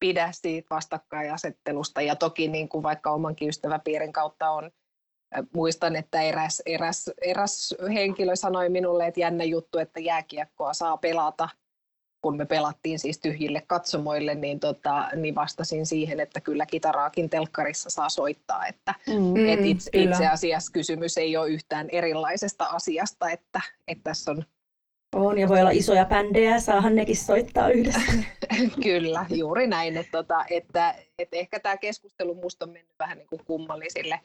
pidä 0.00 0.28
siitä 0.32 0.66
vastakkainasettelusta. 0.70 2.02
Ja 2.02 2.16
toki 2.16 2.48
niin 2.48 2.68
kuin 2.68 2.82
vaikka 2.82 3.10
omankin 3.10 3.48
ystäväpiirin 3.48 4.12
kautta 4.12 4.50
on 4.50 4.70
muistan, 5.54 5.96
että 5.96 6.22
eräs, 6.22 6.62
eräs, 6.66 7.10
eräs 7.22 7.74
henkilö 7.94 8.36
sanoi 8.36 8.68
minulle, 8.68 9.06
että 9.06 9.20
jännä 9.20 9.44
juttu, 9.44 9.78
että 9.78 10.00
jääkiekkoa 10.00 10.74
saa 10.74 10.96
pelata, 10.96 11.48
kun 12.22 12.36
me 12.36 12.46
pelattiin 12.46 12.98
siis 12.98 13.20
tyhjille 13.20 13.62
katsomoille, 13.66 14.34
niin, 14.34 14.60
tota, 14.60 15.08
niin 15.16 15.34
vastasin 15.34 15.86
siihen, 15.86 16.20
että 16.20 16.40
kyllä 16.40 16.66
kitaraakin 16.66 17.30
telkkarissa 17.30 17.90
saa 17.90 18.08
soittaa, 18.08 18.66
että 18.66 18.94
mm, 19.06 19.48
et 19.48 19.60
itse, 19.64 19.90
itse 19.92 20.26
asiassa 20.26 20.72
kysymys 20.72 21.18
ei 21.18 21.36
ole 21.36 21.48
yhtään 21.48 21.88
erilaisesta 21.92 22.64
asiasta, 22.64 23.30
että, 23.30 23.60
että 23.88 24.04
tässä 24.04 24.30
on 24.30 24.44
on, 25.14 25.38
ja 25.38 25.48
voi 25.48 25.60
olla 25.60 25.70
isoja 25.70 26.04
bändejä, 26.04 26.60
saahan 26.60 26.94
nekin 26.94 27.16
soittaa 27.16 27.68
yhdessä. 27.68 28.12
Kyllä, 28.82 29.26
juuri 29.30 29.66
näin. 29.66 29.96
Että, 29.96 30.12
tota, 30.12 30.44
että, 30.50 30.94
että 31.18 31.36
ehkä 31.36 31.60
tämä 31.60 31.76
keskustelu 31.76 32.34
minusta 32.34 32.64
on 32.64 32.72
mennyt 32.72 32.94
vähän 32.98 33.18
niin 33.18 33.28
kuin 33.28 33.44
kummallisille 33.44 34.20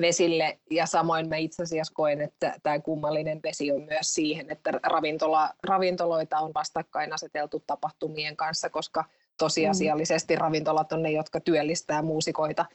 vesille, 0.00 0.58
ja 0.70 0.86
samoin 0.86 1.28
mä 1.28 1.36
itse 1.36 1.62
asiassa 1.62 1.94
koen, 1.94 2.20
että 2.20 2.54
tämä 2.62 2.78
kummallinen 2.78 3.40
vesi 3.42 3.72
on 3.72 3.82
myös 3.82 4.14
siihen, 4.14 4.50
että 4.50 4.70
ravintola, 4.82 5.50
ravintoloita 5.68 6.38
on 6.38 6.50
vastakkain 6.54 7.12
aseteltu 7.12 7.62
tapahtumien 7.66 8.36
kanssa, 8.36 8.70
koska 8.70 9.04
tosiasiallisesti 9.38 10.36
mm. 10.36 10.40
ravintolat 10.40 10.92
on 10.92 11.02
ne, 11.02 11.10
jotka 11.10 11.40
työllistää 11.40 12.02
muusikoita 12.02 12.66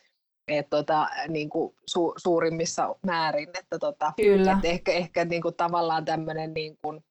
et 0.48 0.70
tota, 0.70 1.10
niin 1.28 1.50
kuin 1.50 1.76
su, 1.86 2.14
suurimmissa 2.18 2.96
määrin. 3.06 3.50
Että 3.50 3.80
tota, 3.80 4.14
Kyllä. 4.18 4.52
Et 4.52 4.66
ehkä, 4.66 4.92
ehkä 4.92 5.26
niin 5.26 5.42
kuin 5.42 5.56
tavallaan 5.56 6.06
tämmöinen 6.06 6.54
niin 6.54 6.78
kuin, 6.82 7.04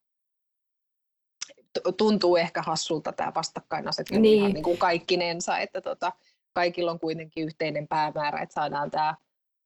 tuntuu 1.97 2.37
ehkä 2.37 2.63
hassulta 2.63 3.13
tämä 3.13 3.33
vastakkainasettelu 3.35 4.21
niin. 4.21 4.39
ihan 4.39 4.53
niin 4.53 4.63
kuin 4.63 4.79
kaikkinensa, 4.79 5.59
että 5.59 5.81
tota, 5.81 6.13
kaikilla 6.53 6.91
on 6.91 7.01
kuitenkin 7.01 7.45
yhteinen 7.45 7.89
päämäärä, 7.89 8.41
että 8.41 8.55
saadaan 8.55 8.91
tämä 8.91 9.15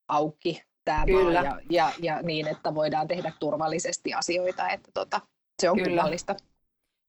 auki 0.08 0.62
tämä 0.84 1.04
Kyllä. 1.06 1.42
maa 1.42 1.52
ja, 1.52 1.60
ja, 1.70 1.92
ja, 2.02 2.22
niin, 2.22 2.48
että 2.48 2.74
voidaan 2.74 3.08
tehdä 3.08 3.32
turvallisesti 3.40 4.14
asioita, 4.14 4.68
että 4.68 4.90
tota, 4.94 5.20
se 5.62 5.70
on 5.70 5.76
Kyllä. 5.76 5.88
kummallista. 5.88 6.34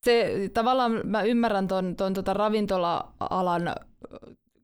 Se, 0.05 0.49
tavallaan 0.53 1.01
mä 1.03 1.21
ymmärrän 1.21 1.67
tuon 1.67 1.95
ton, 1.95 2.13
tota 2.13 2.33
ravintola-alan 2.33 3.75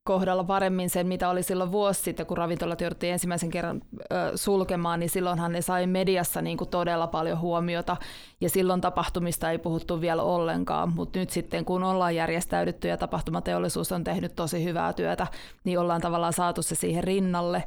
kohdalla 0.08 0.44
paremmin 0.44 0.90
sen, 0.90 1.08
mitä 1.08 1.30
oli 1.30 1.44
silloin 1.44 1.72
vuosi 1.72 2.02
sitten, 2.02 2.26
kun 2.26 2.38
ravintolat 2.38 2.82
jouduttiin 2.82 3.14
ensimmäisen 3.14 3.50
kerran 3.50 3.82
ö, 4.12 4.32
sulkemaan, 4.36 5.00
niin 5.00 5.10
silloinhan 5.10 5.52
ne 5.52 5.62
sai 5.62 5.88
mediassa 5.88 6.42
niin 6.42 6.58
kuin 6.58 6.70
todella 6.70 7.08
paljon 7.08 7.40
huomiota, 7.40 7.98
ja 8.42 8.50
silloin 8.50 8.82
tapahtumista 8.82 9.52
ei 9.52 9.58
puhuttu 9.58 10.02
vielä 10.02 10.24
ollenkaan, 10.24 10.94
mutta 10.96 11.20
nyt 11.20 11.30
sitten 11.30 11.66
kun 11.66 11.84
ollaan 11.84 12.16
järjestäydytty 12.16 12.88
ja 12.88 12.98
tapahtumateollisuus 12.98 13.92
on 13.92 14.04
tehnyt 14.04 14.36
tosi 14.36 14.64
hyvää 14.64 14.94
työtä, 14.94 15.28
niin 15.64 15.80
ollaan 15.80 16.02
tavallaan 16.02 16.34
saatu 16.34 16.62
se 16.62 16.76
siihen 16.76 17.04
rinnalle, 17.04 17.64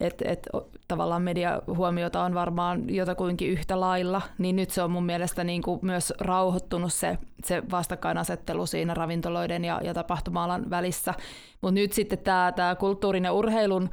että 0.00 0.24
et, 0.28 0.48
tavallaan 0.88 1.22
mediahuomiota 1.22 2.22
on 2.22 2.34
varmaan 2.34 2.94
jotakuinkin 2.94 3.48
yhtä 3.48 3.80
lailla, 3.80 4.22
niin 4.38 4.56
nyt 4.56 4.70
se 4.70 4.82
on 4.82 4.90
mun 4.90 5.06
mielestä 5.06 5.44
niin 5.44 5.62
kuin 5.62 5.80
myös 5.82 6.12
rauhoittunut 6.20 6.92
se, 6.92 7.18
se 7.44 7.62
vastakkainasettelu 7.70 8.66
siinä 8.66 8.94
ravintoloiden 8.94 9.64
ja, 9.64 9.80
ja 9.84 9.94
tapahtuma-alan 9.94 10.70
välissä. 10.70 11.14
Mutta 11.62 11.74
nyt 11.74 11.92
sitten 11.92 12.18
tämä, 12.18 12.52
tämä 12.56 12.74
kulttuurin 12.74 13.24
ja 13.24 13.32
urheilun 13.32 13.90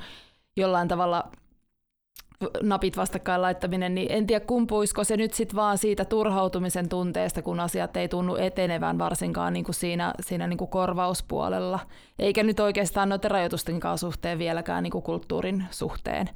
jollain 0.58 0.88
tavalla 0.88 1.32
napit 2.62 2.98
vastakkain 2.98 3.42
laittaminen, 3.42 3.96
niin 3.96 4.12
en 4.12 4.28
tiedä 4.28 4.46
kumpuisiko 4.46 5.04
se 5.04 5.18
nyt 5.18 5.34
sitten 5.34 5.56
vaan 5.56 5.78
siitä 5.78 6.06
turhautumisen 6.06 6.90
tunteesta, 6.90 7.42
kun 7.42 7.60
asiat 7.60 7.98
ei 7.98 8.08
tunnu 8.08 8.36
etenevän 8.36 8.98
varsinkaan 8.98 9.54
niin 9.54 9.66
kuin 9.66 9.76
siinä, 9.76 10.14
siinä 10.20 10.48
niin 10.48 10.58
kuin 10.58 10.70
korvauspuolella. 10.70 11.80
Eikä 12.20 12.44
nyt 12.44 12.60
oikeastaan 12.60 13.10
noiden 13.10 13.32
rajoitustenkaan 13.32 13.98
suhteen 13.98 14.40
vieläkään 14.40 14.84
niin 14.84 14.92
kuin 14.92 15.04
kulttuurin 15.04 15.66
suhteen. 15.72 16.30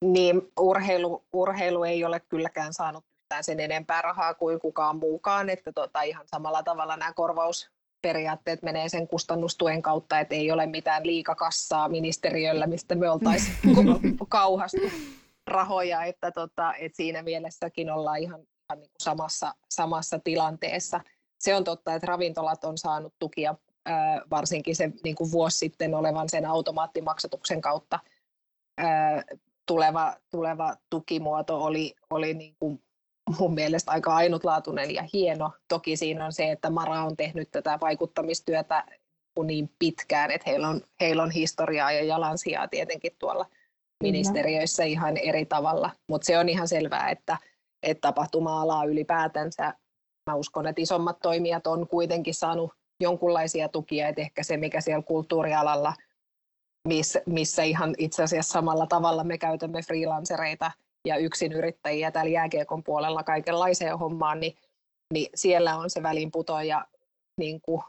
Niin, 0.00 0.42
urheilu, 0.60 1.24
urheilu 1.32 1.84
ei 1.84 2.04
ole 2.04 2.20
kylläkään 2.20 2.72
saanut 2.72 3.04
sen 3.40 3.60
enempää 3.60 4.02
rahaa 4.02 4.34
kuin 4.34 4.60
kukaan 4.60 4.96
muukaan, 4.96 5.50
että 5.50 5.72
tota, 5.72 6.02
ihan 6.02 6.28
samalla 6.28 6.62
tavalla 6.62 6.96
nämä 6.96 7.12
korvaus, 7.12 7.70
periaatteet 8.04 8.62
menee 8.62 8.88
sen 8.88 9.08
kustannustuen 9.08 9.82
kautta, 9.82 10.20
että 10.20 10.34
ei 10.34 10.50
ole 10.50 10.66
mitään 10.66 11.06
liikakassaa 11.06 11.88
ministeriöllä, 11.88 12.66
mistä 12.66 12.94
me 12.94 13.10
oltaisiin 13.10 13.56
kauhastu 14.28 14.90
rahoja, 15.46 16.04
että, 16.04 16.30
tota, 16.30 16.74
että 16.74 16.96
siinä 16.96 17.22
mielessäkin 17.22 17.90
ollaan 17.90 18.18
ihan, 18.18 18.40
ihan 18.40 18.80
niin 18.80 18.90
kuin 18.90 19.02
samassa, 19.02 19.54
samassa 19.70 20.18
tilanteessa. 20.18 21.00
Se 21.38 21.54
on 21.54 21.64
totta, 21.64 21.94
että 21.94 22.06
ravintolat 22.06 22.64
on 22.64 22.78
saanut 22.78 23.14
tukia 23.18 23.54
ää, 23.86 24.22
varsinkin 24.30 24.76
se 24.76 24.90
niin 25.04 25.16
kuin 25.16 25.32
vuosi 25.32 25.58
sitten 25.58 25.94
olevan 25.94 26.28
sen 26.28 26.46
automaattimaksatuksen 26.46 27.60
kautta 27.60 27.98
ää, 28.78 29.22
tuleva, 29.66 30.16
tuleva 30.30 30.76
tukimuoto 30.90 31.64
oli, 31.64 31.94
oli 32.10 32.34
niin 32.34 32.56
kuin 32.58 32.82
mun 33.38 33.54
mielestä 33.54 33.90
aika 33.90 34.14
ainutlaatuinen 34.14 34.94
ja 34.94 35.04
hieno. 35.12 35.50
Toki 35.68 35.96
siinä 35.96 36.24
on 36.24 36.32
se, 36.32 36.50
että 36.50 36.70
Mara 36.70 37.04
on 37.04 37.16
tehnyt 37.16 37.50
tätä 37.50 37.78
vaikuttamistyötä 37.80 38.84
niin 39.44 39.70
pitkään, 39.78 40.30
että 40.30 40.50
heillä 40.50 40.68
on, 40.68 40.80
heillä 41.00 41.22
on 41.22 41.30
historiaa 41.30 41.92
ja 41.92 42.04
jalansijaa 42.04 42.68
tietenkin 42.68 43.16
tuolla 43.18 43.46
ministeriöissä 44.02 44.84
ihan 44.84 45.16
eri 45.16 45.46
tavalla, 45.46 45.90
mutta 46.08 46.26
se 46.26 46.38
on 46.38 46.48
ihan 46.48 46.68
selvää, 46.68 47.10
että, 47.10 47.38
että 47.82 48.00
tapahtuma-alaa 48.00 48.84
ylipäätänsä, 48.84 49.74
mä 50.30 50.34
uskon, 50.34 50.66
että 50.66 50.82
isommat 50.82 51.18
toimijat 51.22 51.66
on 51.66 51.88
kuitenkin 51.88 52.34
saanut 52.34 52.72
jonkunlaisia 53.00 53.68
tukia, 53.68 54.08
että 54.08 54.20
ehkä 54.20 54.42
se, 54.42 54.56
mikä 54.56 54.80
siellä 54.80 55.02
kulttuurialalla, 55.02 55.94
missä, 56.88 57.22
missä 57.26 57.62
ihan 57.62 57.94
itse 57.98 58.22
asiassa 58.22 58.52
samalla 58.52 58.86
tavalla 58.86 59.24
me 59.24 59.38
käytämme 59.38 59.82
freelancereita– 59.82 60.70
ja 61.04 61.16
yrittäjiä 61.54 62.10
täällä 62.10 62.30
jääkiekon 62.30 62.84
puolella 62.84 63.22
kaikenlaiseen 63.22 63.98
hommaan, 63.98 64.40
niin, 64.40 64.56
niin 65.12 65.28
siellä 65.34 65.76
on 65.76 65.90
se 65.90 66.02
välinputoja 66.02 66.86
niin 67.38 67.60
kuin 67.60 67.82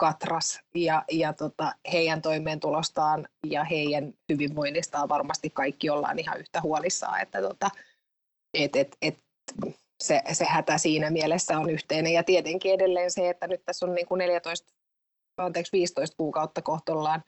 katras 0.00 0.60
ja, 0.74 1.04
ja 1.10 1.32
tota, 1.32 1.72
heidän 1.92 2.22
toimeentulostaan 2.22 3.28
ja 3.46 3.64
heidän 3.64 4.14
hyvinvoinnistaan 4.32 5.08
varmasti 5.08 5.50
kaikki 5.50 5.90
ollaan 5.90 6.18
ihan 6.18 6.40
yhtä 6.40 6.60
huolissaan, 6.60 7.20
että 7.20 7.40
tota, 7.40 7.70
et, 8.54 8.76
et, 8.76 8.96
et, 9.02 9.18
se, 10.00 10.22
se 10.32 10.44
hätä 10.44 10.78
siinä 10.78 11.10
mielessä 11.10 11.58
on 11.58 11.70
yhteinen. 11.70 12.12
Ja 12.12 12.24
tietenkin 12.24 12.74
edelleen 12.74 13.10
se, 13.10 13.30
että 13.30 13.46
nyt 13.46 13.62
tässä 13.64 13.86
on 13.86 13.94
niin 13.94 14.06
kuin 14.06 14.18
14, 14.18 14.72
anteeksi 15.36 15.72
15 15.72 16.16
kuukautta 16.16 16.62
kohta 16.62 16.92
ollaan, 16.92 17.24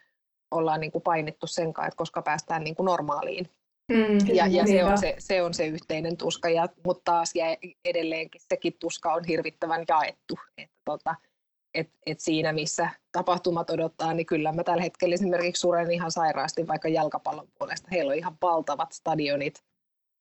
ollaan 0.51 0.81
niin 0.81 0.93
kuin 0.93 1.03
painittu 1.03 1.47
sen 1.47 1.73
kanssa, 1.73 1.89
että 1.89 1.97
koska 1.97 2.23
päästään 2.23 2.65
niin 2.65 2.75
kuin 2.75 2.85
normaaliin 2.85 3.49
Mm, 3.93 4.35
ja 4.35 4.47
ja 4.47 4.67
se, 4.67 4.85
on 4.85 4.99
se, 4.99 5.15
se 5.19 5.43
on 5.43 5.55
se 5.55 5.67
yhteinen 5.67 6.17
tuska, 6.17 6.49
ja, 6.49 6.69
mutta 6.85 7.13
taas 7.13 7.35
ja 7.35 7.47
edelleenkin 7.85 8.41
sekin 8.49 8.73
tuska 8.81 9.15
on 9.15 9.25
hirvittävän 9.25 9.85
jaettu. 9.89 10.39
Että 10.59 10.77
tota, 10.85 11.15
et, 11.75 11.91
et 12.07 12.21
siinä, 12.21 12.53
missä 12.53 12.91
tapahtumat 13.13 13.71
odottaa, 13.71 14.15
niin 14.15 14.27
kyllä 14.27 14.53
mä 14.53 14.65
tällä 14.65 14.83
hetkellä 14.83 15.15
esimerkiksi 15.15 15.61
suren 15.61 15.91
ihan 15.91 16.11
sairaasti 16.11 16.69
vaikka 16.69 16.89
jalkapallon 16.89 17.49
puolesta. 17.59 17.89
Heillä 17.93 18.11
on 18.11 18.19
ihan 18.19 18.37
valtavat 18.43 18.93
stadionit 18.93 19.55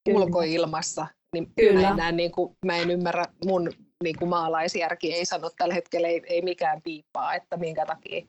kyllä. 0.06 0.20
ulkoilmassa. 0.20 1.08
Niin 1.34 1.52
kyllä. 1.56 1.82
Mä, 1.82 1.90
en 1.90 1.98
näe, 1.98 2.12
niin 2.12 2.32
kuin, 2.32 2.58
mä 2.66 2.78
en 2.78 2.92
ymmärrä, 2.92 3.26
mun 3.46 3.72
niin 4.04 4.20
kuin 4.20 4.30
maalaisjärki 4.30 5.14
ei 5.14 5.26
sano 5.26 5.50
tällä 5.58 5.74
hetkellä, 5.74 6.08
ei, 6.08 6.22
ei 6.26 6.42
mikään 6.42 6.82
piippaa, 6.82 7.34
että 7.34 7.58
minkä 7.58 7.86
takia 7.86 8.26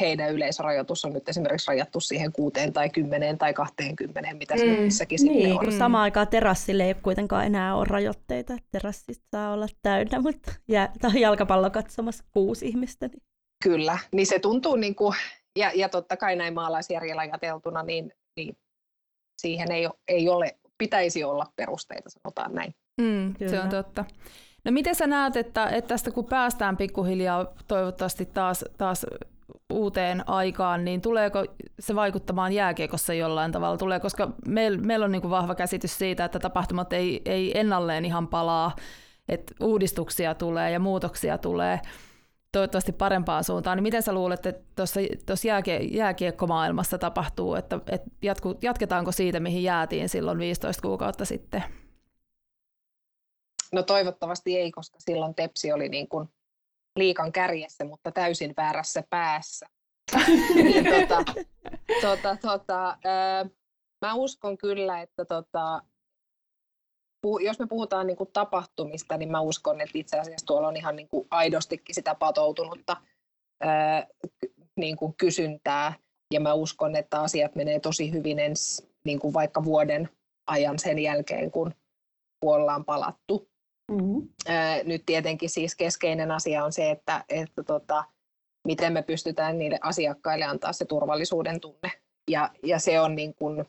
heidän 0.00 0.32
yleisrajoitus 0.32 1.04
on 1.04 1.12
nyt 1.12 1.28
esimerkiksi 1.28 1.68
rajattu 1.68 2.00
siihen 2.00 2.32
kuuteen 2.32 2.72
tai 2.72 2.90
kymmeneen 2.90 3.38
tai 3.38 3.54
kahteenkymmeneen, 3.54 4.36
mitä 4.36 4.56
se 4.56 4.64
mm. 4.64 4.70
niin, 4.70 4.92
sitten 4.92 5.52
on. 5.52 5.58
Kun 5.58 5.72
samaan 5.72 6.02
aikaan 6.02 6.28
terassille 6.28 6.84
ei 6.84 6.94
kuitenkaan 6.94 7.46
enää 7.46 7.76
ole 7.76 7.86
rajoitteita. 7.88 8.56
Terassista 8.70 9.24
saa 9.30 9.52
olla 9.52 9.66
täynnä, 9.82 10.20
mutta 10.20 10.52
jää, 10.68 10.92
tai 11.00 11.20
jalkapallo 11.20 11.70
katsomassa 11.70 12.24
kuusi 12.30 12.68
ihmistä. 12.68 13.08
Niin. 13.08 13.22
Kyllä, 13.64 13.98
niin 14.12 14.26
se 14.26 14.38
tuntuu, 14.38 14.76
niin 14.76 14.94
kuin, 14.94 15.14
ja, 15.58 15.70
ja 15.74 15.88
totta 15.88 16.16
kai 16.16 16.36
näin 16.36 16.54
maalaisjärjellä 16.54 17.22
ajateltuna, 17.22 17.82
niin, 17.82 18.12
niin 18.36 18.56
siihen 19.42 19.72
ei, 19.72 19.88
ei 20.08 20.28
ole, 20.28 20.56
pitäisi 20.78 21.24
olla 21.24 21.46
perusteita, 21.56 22.10
sanotaan 22.10 22.54
näin. 22.54 22.74
Mm, 23.00 23.34
se 23.48 23.60
on 23.60 23.68
totta. 23.68 24.04
No 24.64 24.72
miten 24.72 24.94
sä 24.94 25.06
näet, 25.06 25.36
että, 25.36 25.66
että 25.66 25.88
tästä 25.88 26.10
kun 26.10 26.24
päästään 26.24 26.76
pikkuhiljaa 26.76 27.52
toivottavasti 27.68 28.26
taas, 28.26 28.64
taas 28.78 29.06
uuteen 29.72 30.28
aikaan, 30.28 30.84
niin 30.84 31.00
tuleeko 31.00 31.44
se 31.80 31.94
vaikuttamaan 31.94 32.52
jääkiekossa 32.52 33.14
jollain 33.14 33.52
tavalla? 33.52 33.76
Tulee, 33.76 34.00
koska 34.00 34.32
meillä 34.48 34.78
meil 34.78 35.02
on 35.02 35.12
niin 35.12 35.30
vahva 35.30 35.54
käsitys 35.54 35.98
siitä, 35.98 36.24
että 36.24 36.38
tapahtumat 36.38 36.92
ei, 36.92 37.22
ei 37.24 37.58
ennalleen 37.58 38.04
ihan 38.04 38.28
palaa, 38.28 38.76
että 39.28 39.54
uudistuksia 39.60 40.34
tulee 40.34 40.70
ja 40.70 40.80
muutoksia 40.80 41.38
tulee 41.38 41.80
toivottavasti 42.52 42.92
parempaan 42.92 43.44
suuntaan. 43.44 43.76
Niin 43.76 43.82
miten 43.82 44.02
sä 44.02 44.12
luulet, 44.12 44.46
että 44.46 44.62
tuossa 45.26 45.48
jääkie, 45.48 45.78
jääkiekkomaailmassa 45.78 46.98
tapahtuu, 46.98 47.54
että, 47.54 47.80
että 47.86 48.10
jatku, 48.22 48.58
jatketaanko 48.62 49.12
siitä, 49.12 49.40
mihin 49.40 49.62
jäätiin 49.62 50.08
silloin 50.08 50.38
15 50.38 50.82
kuukautta 50.82 51.24
sitten? 51.24 51.64
No 53.72 53.82
toivottavasti 53.82 54.56
ei, 54.56 54.70
koska 54.70 54.96
silloin 55.00 55.34
Tepsi 55.34 55.72
oli 55.72 55.88
niin 55.88 56.08
kuin 56.08 56.28
liikan 56.96 57.32
kärjessä, 57.32 57.84
mutta 57.84 58.12
täysin 58.12 58.54
väärässä 58.56 59.02
päässä. 59.10 59.66
niin, 60.54 60.84
tota, 60.84 61.24
tota, 62.00 62.36
tota, 62.42 62.98
ää, 63.04 63.46
mä 64.06 64.14
uskon 64.14 64.58
kyllä, 64.58 65.02
että 65.02 65.24
tota, 65.24 65.82
jos 67.40 67.58
me 67.58 67.66
puhutaan 67.66 68.06
niin 68.06 68.16
kuin 68.16 68.30
tapahtumista, 68.32 69.16
niin 69.16 69.30
mä 69.30 69.40
uskon, 69.40 69.80
että 69.80 69.98
itse 69.98 70.18
asiassa 70.18 70.46
tuolla 70.46 70.68
on 70.68 70.76
ihan 70.76 70.96
niin 70.96 71.08
kuin 71.08 71.28
aidostikin 71.30 71.94
sitä 71.94 72.14
patoutunutta 72.14 72.96
ää, 73.60 74.06
niin 74.76 74.96
kuin 74.96 75.14
kysyntää. 75.16 75.92
Ja 76.34 76.40
mä 76.40 76.54
uskon, 76.54 76.96
että 76.96 77.20
asiat 77.20 77.54
menee 77.54 77.80
tosi 77.80 78.12
hyvin 78.12 78.38
ens, 78.38 78.88
niin 79.04 79.18
kuin 79.18 79.34
vaikka 79.34 79.64
vuoden 79.64 80.08
ajan 80.46 80.78
sen 80.78 80.98
jälkeen, 80.98 81.50
kun 81.50 81.74
ollaan 82.42 82.84
palattu. 82.84 83.48
Mm-hmm. 83.94 84.28
Nyt 84.84 85.02
tietenkin 85.06 85.50
siis 85.50 85.74
keskeinen 85.74 86.30
asia 86.30 86.64
on 86.64 86.72
se, 86.72 86.90
että, 86.90 87.24
että 87.28 87.62
tota, 87.62 88.04
miten 88.68 88.92
me 88.92 89.02
pystytään 89.02 89.58
niille 89.58 89.78
asiakkaille 89.82 90.44
antaa 90.44 90.72
se 90.72 90.84
turvallisuuden 90.84 91.60
tunne. 91.60 91.92
Ja, 92.30 92.50
ja 92.62 92.78
se 92.78 93.00
on, 93.00 93.14
niin 93.14 93.34
kuin, 93.34 93.64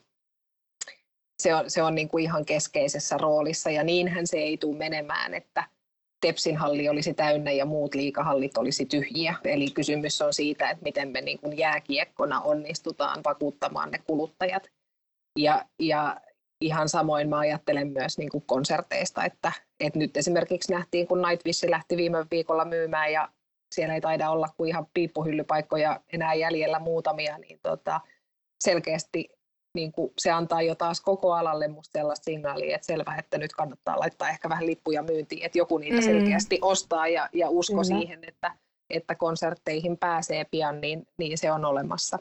se 1.43 1.55
on, 1.55 1.69
se 1.69 1.83
on 1.83 1.95
niin 1.95 2.09
kuin 2.09 2.23
ihan 2.23 2.45
keskeisessä 2.45 3.17
roolissa 3.17 3.69
ja 3.69 3.83
niinhän 3.83 4.27
se 4.27 4.37
ei 4.37 4.57
tule 4.57 4.77
menemään, 4.77 5.33
että 5.33 5.63
Tepsin 6.21 6.57
halli 6.57 6.89
olisi 6.89 7.13
täynnä 7.13 7.51
ja 7.51 7.65
muut 7.65 7.95
liikahallit 7.95 8.57
olisi 8.57 8.85
tyhjiä. 8.85 9.35
Eli 9.43 9.71
kysymys 9.71 10.21
on 10.21 10.33
siitä, 10.33 10.69
että 10.69 10.83
miten 10.83 11.09
me 11.09 11.21
niin 11.21 11.39
kuin 11.39 11.57
jääkiekkona 11.57 12.41
onnistutaan 12.41 13.21
vakuuttamaan 13.25 13.91
ne 13.91 13.97
kuluttajat. 13.97 14.67
Ja, 15.39 15.65
ja 15.79 16.21
ihan 16.61 16.89
samoin 16.89 17.29
mä 17.29 17.39
ajattelen 17.39 17.87
myös 17.87 18.17
niin 18.17 18.29
kuin 18.29 18.43
konserteista, 18.47 19.25
että, 19.25 19.51
että 19.79 19.99
nyt 19.99 20.17
esimerkiksi 20.17 20.71
nähtiin, 20.71 21.07
kun 21.07 21.21
Nightwish 21.21 21.69
lähti 21.69 21.97
viime 21.97 22.25
viikolla 22.31 22.65
myymään 22.65 23.11
ja 23.11 23.29
siellä 23.75 23.95
ei 23.95 24.01
taida 24.01 24.29
olla 24.29 24.47
kuin 24.57 24.67
ihan 24.67 24.87
piippuhyllypaikkoja 24.93 25.99
enää 26.13 26.33
jäljellä 26.33 26.79
muutamia, 26.79 27.37
niin 27.37 27.59
tota, 27.63 28.01
selkeästi 28.63 29.29
niin 29.75 29.91
kuin 29.91 30.13
se 30.17 30.31
antaa 30.31 30.61
jo 30.61 30.75
taas 30.75 31.01
koko 31.01 31.33
alalle 31.33 31.67
musta 31.67 31.99
sellaista 31.99 32.23
signaalia, 32.23 32.75
että 32.75 32.85
selvä, 32.85 33.15
että 33.19 33.37
nyt 33.37 33.53
kannattaa 33.53 33.99
laittaa 33.99 34.29
ehkä 34.29 34.49
vähän 34.49 34.65
lippuja 34.65 35.03
myyntiin, 35.03 35.45
että 35.45 35.57
joku 35.57 35.77
niitä 35.77 35.97
mm. 35.97 36.03
selkeästi 36.03 36.59
ostaa 36.61 37.07
ja, 37.07 37.29
ja 37.33 37.49
usko 37.49 37.81
Kyllä. 37.81 37.99
siihen, 37.99 38.23
että, 38.23 38.51
että 38.89 39.15
konsertteihin 39.15 39.97
pääsee 39.97 40.45
pian, 40.51 40.81
niin, 40.81 41.07
niin 41.17 41.37
se 41.37 41.51
on 41.51 41.65
olemassa. 41.65 42.19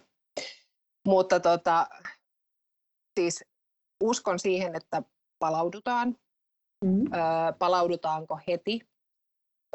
Mutta 1.06 1.40
tota, 1.40 1.86
siis 3.20 3.44
uskon 4.04 4.38
siihen, 4.38 4.76
että 4.76 5.02
palaudutaan. 5.38 6.16
Mm. 6.84 7.12
Öö, 7.12 7.52
palaudutaanko 7.58 8.38
heti? 8.48 8.80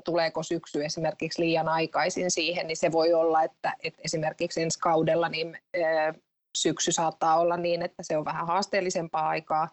Tuleeko 0.06 0.44
syksy 0.44 0.86
esimerkiksi 0.86 1.42
liian 1.42 1.70
aikaisin 1.70 2.32
siihen, 2.32 2.68
niin 2.68 2.78
se 2.78 2.92
voi 2.92 3.14
olla, 3.14 3.44
että, 3.44 3.74
että 3.84 4.02
esimerkiksi 4.06 4.62
ensi 4.62 4.80
kaudella 4.80 5.30
niin 5.30 5.58
öö, 5.78 6.14
syksy 6.58 6.92
saattaa 6.92 7.40
olla 7.40 7.58
niin, 7.58 7.82
että 7.82 8.04
se 8.04 8.18
on 8.18 8.26
vähän 8.26 8.48
haasteellisempaa 8.48 9.30
aikaa, 9.30 9.70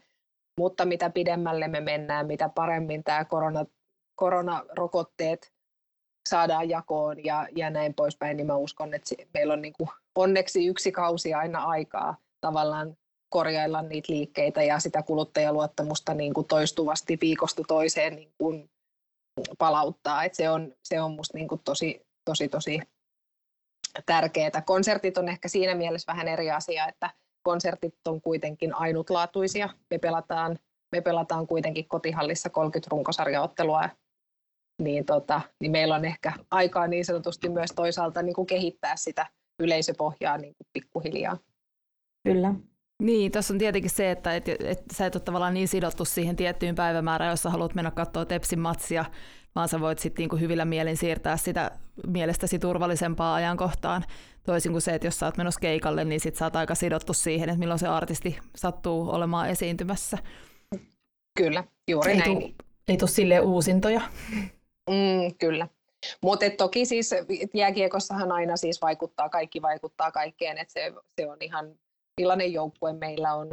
mutta 0.59 0.85
mitä 0.85 1.11
pidemmälle 1.11 1.69
me 1.69 1.81
mennään, 1.81 2.27
mitä 2.27 2.49
paremmin 2.49 3.05
tämä 3.05 3.25
korona, 3.25 3.66
koronarokotteet 4.14 5.53
saadaan 6.29 6.69
jakoon 6.69 7.25
ja, 7.25 7.49
ja 7.57 7.71
näin 7.71 7.95
poispäin, 7.95 8.37
niin 8.37 8.47
mä 8.47 8.57
uskon, 8.57 8.95
että 8.95 9.14
meillä 9.35 9.53
on 9.53 9.62
niin 9.62 9.75
kuin 9.79 9.88
onneksi 10.14 10.66
yksi 10.66 10.92
kausi 10.92 11.35
aina 11.35 11.64
aikaa 11.64 12.16
tavallaan 12.40 12.97
korjailla 13.37 13.83
niitä 13.83 14.12
liikkeitä 14.12 14.62
ja 14.62 14.79
sitä 14.79 15.03
kuluttajaluottamusta 15.03 16.14
niin 16.14 16.35
kuin 16.35 16.46
toistuvasti 16.46 17.18
viikosta 17.20 17.62
toiseen 17.68 18.16
niin 18.16 18.33
kuin 18.38 18.70
palauttaa. 19.59 20.25
Et 20.25 20.35
se 20.35 20.51
on, 20.51 20.75
se 20.85 21.01
on 21.01 21.12
musta 21.12 21.38
niin 21.38 21.49
kuin 21.49 21.61
tosi, 21.64 22.07
tosi, 22.25 22.49
tosi 22.49 22.81
tärkeää. 24.07 24.62
Konsertit 24.66 25.18
on 25.18 25.29
ehkä 25.29 25.49
siinä 25.49 25.75
mielessä 25.75 26.12
vähän 26.12 26.29
eri 26.29 26.51
asia, 26.51 26.88
että 26.88 27.11
konsertit 27.42 27.94
on 28.09 28.20
kuitenkin 28.20 28.75
ainutlaatuisia. 28.75 29.68
Me 29.90 29.99
pelataan, 29.99 30.59
me 30.92 31.01
pelataan 31.01 31.46
kuitenkin 31.46 31.88
kotihallissa 31.88 32.51
30 32.51 32.88
runkosarjaottelua, 32.90 33.88
niin, 34.83 35.05
tota, 35.05 35.40
niin 35.61 35.72
meillä 35.72 35.94
on 35.94 36.05
ehkä 36.05 36.33
aikaa 36.51 36.87
niin 36.87 37.05
sanotusti 37.05 37.49
myös 37.49 37.70
toisaalta 37.77 38.22
niin 38.22 38.35
kuin 38.35 38.46
kehittää 38.46 38.96
sitä 38.96 39.27
yleisöpohjaa 39.62 40.38
niin 40.38 40.55
kuin 40.57 40.66
pikkuhiljaa. 40.72 41.38
Kyllä. 42.25 42.55
Niin, 43.02 43.32
tässä 43.32 43.54
on 43.54 43.59
tietenkin 43.59 43.90
se, 43.90 44.11
että 44.11 44.37
et, 44.37 44.48
et, 44.48 44.82
sä 44.92 45.06
et 45.06 45.14
ole 45.14 45.22
tavallaan 45.22 45.54
niin 45.54 45.68
sidottu 45.68 46.04
siihen 46.04 46.37
tiettyyn 46.37 46.74
päivämäärään, 46.74 47.30
jossa 47.30 47.50
haluat 47.50 47.74
mennä 47.74 47.90
katsoa 47.90 48.24
Tepsin 48.24 48.59
matsia, 48.61 49.04
vaan 49.54 49.68
sä 49.68 49.80
voit 49.80 49.98
sitten 49.98 50.22
niinku 50.22 50.37
hyvillä 50.37 50.64
mielin 50.64 50.96
siirtää 50.96 51.37
sitä 51.37 51.70
mielestäsi 52.06 52.59
turvallisempaa 52.59 53.35
ajankohtaan. 53.35 54.04
Toisin 54.42 54.72
kuin 54.72 54.82
se, 54.82 54.94
että 54.94 55.06
jos 55.06 55.18
sä 55.18 55.26
oot 55.26 55.37
menossa 55.37 55.61
keikalle, 55.61 56.04
niin 56.04 56.20
sit 56.20 56.37
sä 56.37 56.44
oot 56.44 56.56
aika 56.56 56.74
sidottu 56.74 57.12
siihen, 57.12 57.48
että 57.48 57.59
milloin 57.59 57.80
se 57.80 57.88
artisti 57.88 58.38
sattuu 58.56 59.11
olemaan 59.11 59.50
esiintymässä. 59.50 60.18
Kyllä, 61.38 61.64
juuri 61.88 62.11
ei 62.11 62.18
näin. 62.18 62.40
Tuu, 62.40 62.54
ei 62.88 62.96
tule 62.96 63.11
silleen 63.11 63.42
uusintoja. 63.42 64.00
Mm, 64.90 65.35
kyllä. 65.38 65.68
Mutta 66.22 66.50
toki 66.50 66.85
siis 66.85 67.11
jääkiekossahan 67.54 68.32
aina 68.32 68.56
siis 68.56 68.82
vaikuttaa, 68.82 69.28
kaikki 69.28 69.62
vaikuttaa 69.62 70.11
kaikkeen, 70.11 70.59
että 70.59 70.72
se, 70.72 70.92
se 71.16 71.30
on 71.30 71.37
ihan 71.40 71.74
millainen 72.20 72.52
joukkue 72.52 72.92
meillä 72.92 73.35
on, 73.35 73.50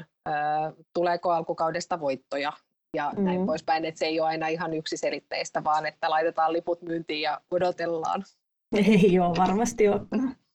tuleeko 0.93 1.31
alkukaudesta 1.31 1.99
voittoja 1.99 2.53
ja 2.97 3.11
mm. 3.17 3.23
näin 3.23 3.45
poispäin, 3.45 3.85
että 3.85 3.99
se 3.99 4.05
ei 4.05 4.19
ole 4.19 4.29
aina 4.29 4.47
ihan 4.47 4.73
yksiselitteistä, 4.73 5.63
vaan 5.63 5.85
että 5.85 6.09
laitetaan 6.09 6.53
liput 6.53 6.81
myyntiin 6.81 7.21
ja 7.21 7.41
odotellaan. 7.51 8.23
Ei 8.75 9.19
ole 9.19 9.37
varmasti 9.37 9.87
ole. 9.87 10.01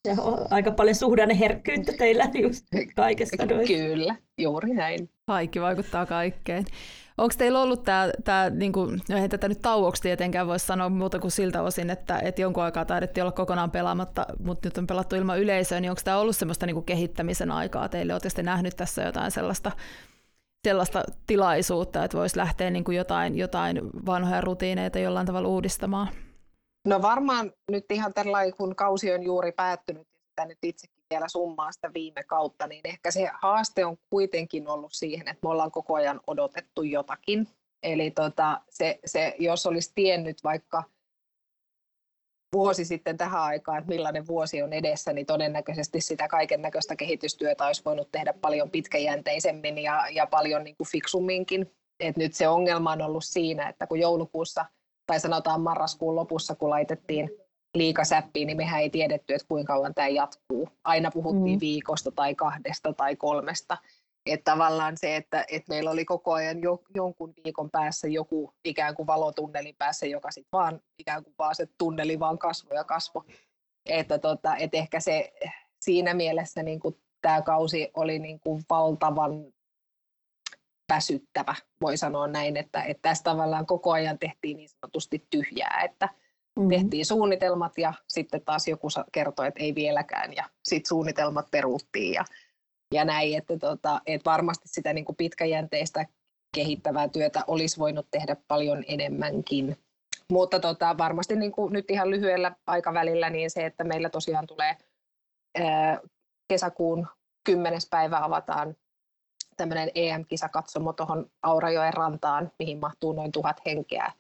Ja 0.07 0.23
on 0.23 0.47
aika 0.51 0.71
paljon 0.71 0.95
suhdanneherkkyyttä 0.95 1.93
teillä 1.99 2.31
just 2.43 2.67
kaikessa 2.97 3.47
noissa. 3.47 3.75
Kyllä, 3.75 4.17
juuri 4.39 4.75
näin. 4.75 5.11
Kaikki 5.27 5.61
vaikuttaa 5.61 6.07
kaikkeen. 6.07 6.65
Onko 7.19 7.35
teillä 7.39 7.63
ollut 7.63 7.83
tämä, 7.83 8.11
tämä 8.25 8.51
niin 8.51 8.73
kuin, 8.73 9.01
no 9.09 9.19
ei 9.19 9.29
tätä 9.29 9.49
nyt 9.49 9.63
tauoksi 9.63 10.03
tietenkään 10.03 10.47
voisi 10.47 10.67
sanoa 10.67 10.89
muuta 10.89 11.19
kuin 11.19 11.31
siltä 11.31 11.63
osin, 11.63 11.91
että, 11.91 12.19
että 12.19 12.43
jonkun 12.43 12.63
aikaa 12.63 12.85
taidettiin 12.85 13.25
olla 13.25 13.33
kokonaan 13.33 13.71
pelaamatta, 13.71 14.27
mutta 14.45 14.69
nyt 14.69 14.79
on 14.79 14.87
pelattu 14.87 15.17
ilman 15.17 15.41
yleisöä, 15.41 15.81
niin 15.81 15.91
onko 15.91 16.01
tämä 16.05 16.19
ollut 16.19 16.37
semmoista 16.37 16.67
niin 16.67 16.75
kuin 16.75 16.87
kehittämisen 16.87 17.51
aikaa 17.51 17.89
teille? 17.89 18.13
Oletteko 18.13 18.35
te 18.37 18.43
nähnyt 18.43 18.77
tässä 18.77 19.03
jotain 19.03 19.31
sellaista, 19.31 19.73
sellaista 20.65 21.03
tilaisuutta, 21.27 22.05
että 22.05 22.19
voisi 22.19 22.37
lähteä 22.37 22.71
niin 22.71 22.85
kuin 22.85 22.97
jotain, 22.97 23.39
jotain 23.39 23.81
vanhoja 24.07 24.41
rutiineita 24.41 24.99
jollain 24.99 25.27
tavalla 25.27 25.49
uudistamaan? 25.49 26.09
No 26.87 27.03
varmaan 27.03 27.53
nyt 27.71 27.85
ihan 27.93 28.15
tällainen, 28.15 28.55
kun 28.57 28.77
kausi 28.77 29.13
on 29.13 29.23
juuri 29.23 29.53
päättynyt 29.53 30.09
sitä 30.39 30.47
nyt 30.47 30.59
itsekin 30.63 30.98
vielä 31.11 31.29
summaa 31.29 31.73
sitä 31.73 31.91
viime 31.95 32.23
kautta, 32.23 32.67
niin 32.67 32.81
ehkä 32.85 33.11
se 33.11 33.31
haaste 33.43 33.85
on 33.85 33.97
kuitenkin 34.11 34.69
ollut 34.69 34.93
siihen, 34.93 35.29
että 35.29 35.41
me 35.43 35.51
ollaan 35.51 35.71
koko 35.71 35.95
ajan 35.95 36.21
odotettu 36.27 36.83
jotakin. 36.83 37.49
Eli 37.83 38.11
tota, 38.11 38.61
se, 38.69 38.99
se, 39.07 39.35
jos 39.39 39.67
olisi 39.67 39.93
tiennyt 39.95 40.45
vaikka 40.45 40.83
vuosi 42.55 42.85
sitten 42.85 43.17
tähän 43.17 43.43
aikaan, 43.43 43.79
että 43.79 43.89
millainen 43.89 44.27
vuosi 44.27 44.63
on 44.63 44.73
edessä, 44.73 45.13
niin 45.13 45.27
todennäköisesti 45.27 46.01
sitä 46.01 46.29
kaiken 46.29 46.63
näköistä 46.63 46.97
kehitystyötä 46.97 47.67
olisi 47.67 47.85
voinut 47.85 48.09
tehdä 48.13 48.33
paljon 48.33 48.71
pitkäjänteisemmin 48.71 49.79
ja, 49.79 50.09
ja 50.11 50.27
paljon 50.27 50.65
niin 50.65 50.77
kuin 50.77 50.89
fiksumminkin. 50.89 51.73
Et 52.01 52.17
nyt 52.17 52.35
se 52.35 52.49
ongelma 52.49 52.93
on 52.93 53.03
ollut 53.03 53.25
siinä, 53.25 53.69
että 53.69 53.87
kun 53.87 54.01
joulukuussa 54.01 54.65
tai 55.07 55.21
sanotaan 55.21 55.61
marraskuun 55.61 56.17
lopussa, 56.17 56.55
kun 56.55 56.71
laitettiin 56.71 57.31
liikasäppiin, 57.75 58.47
niin 58.47 58.57
mehän 58.57 58.81
ei 58.81 58.91
tiedetty, 58.91 59.35
että 59.35 59.49
kuinka 59.49 59.73
kauan 59.73 59.95
tämä 59.95 60.09
jatkuu. 60.09 60.69
Aina 60.85 61.11
puhuttiin 61.11 61.59
mm. 61.59 61.61
viikosta 61.61 62.11
tai 62.13 62.35
kahdesta 62.35 62.93
tai 62.93 63.17
kolmesta. 63.17 63.77
Että 64.27 64.53
tavallaan 64.53 64.97
se, 64.97 65.17
että, 65.17 65.45
että 65.49 65.73
meillä 65.73 65.91
oli 65.91 66.05
koko 66.05 66.33
ajan 66.33 66.63
jo, 66.63 66.83
jonkun 66.95 67.35
viikon 67.45 67.71
päässä 67.71 68.09
joku 68.09 68.53
ikään 68.65 68.95
kuin 68.95 69.07
valotunnelin 69.07 69.75
päässä, 69.79 70.07
joka 70.07 70.31
sitten 70.31 70.49
vaan 70.53 70.81
ikään 70.99 71.25
kuin 71.25 71.35
vaan 71.39 71.55
se 71.55 71.69
tunneli 71.79 72.21
vaan 72.21 72.39
kasvoi 72.39 72.77
ja 72.77 72.85
kasvoi. 72.85 73.25
Että, 73.87 74.19
tota, 74.19 74.57
että 74.57 74.77
ehkä 74.77 75.01
se 75.01 75.33
siinä 75.81 76.15
mielessä 76.15 76.63
niin 76.63 76.81
kuin 76.81 77.01
tämä 77.21 77.43
kausi 77.43 77.91
oli 77.95 78.19
niin 78.19 78.41
kuin 78.41 78.63
valtavan 78.71 79.53
väsyttävä, 80.93 81.55
voi 81.81 81.97
sanoa 81.97 82.27
näin, 82.27 82.57
että, 82.57 82.83
että 82.83 83.03
tässä 83.03 83.25
tavallaan 83.25 83.67
koko 83.67 83.93
ajan 83.93 84.19
tehtiin 84.19 84.57
niin 84.57 84.69
sanotusti 84.69 85.27
tyhjää, 85.31 85.83
että, 85.85 86.09
Mm-hmm. 86.59 86.69
Tehtiin 86.69 87.07
suunnitelmat 87.07 87.79
ja 87.79 87.95
sitten 88.09 88.41
taas 88.45 88.69
joku 88.69 88.89
kertoi, 89.13 89.49
että 89.49 89.63
ei 89.63 89.75
vieläkään 89.75 90.37
ja 90.37 90.45
sitten 90.65 90.89
suunnitelmat 90.89 91.51
peruuttiin 91.51 92.13
ja, 92.13 92.25
ja 92.95 93.05
näin, 93.05 93.39
että, 93.39 93.59
tota, 93.59 94.01
että 94.07 94.31
varmasti 94.31 94.69
sitä 94.69 94.93
niin 94.93 95.05
kuin 95.05 95.17
pitkäjänteistä 95.17 96.07
kehittävää 96.55 97.09
työtä 97.09 97.45
olisi 97.47 97.79
voinut 97.79 98.07
tehdä 98.11 98.37
paljon 98.49 98.85
enemmänkin. 98.89 99.77
Mutta 100.31 100.61
tota, 100.61 100.99
varmasti 100.99 101.37
niin 101.37 101.53
kuin 101.53 101.73
nyt 101.73 101.91
ihan 101.91 102.11
lyhyellä 102.11 102.57
aikavälillä 102.67 103.31
niin 103.31 103.51
se, 103.51 103.67
että 103.67 103.85
meillä 103.85 104.11
tosiaan 104.11 104.47
tulee 104.47 104.77
ää, 105.59 106.01
kesäkuun 106.49 107.07
10. 107.45 107.81
päivä 107.91 108.25
avataan 108.25 108.77
tämmöinen 109.57 109.91
EM-kisakatsomo 109.95 110.93
tuohon 110.93 111.31
Aurajoen 111.43 111.95
rantaan, 111.95 112.53
mihin 112.59 112.79
mahtuu 112.79 113.13
noin 113.13 113.33
tuhat 113.33 113.61
henkeä 113.67 114.13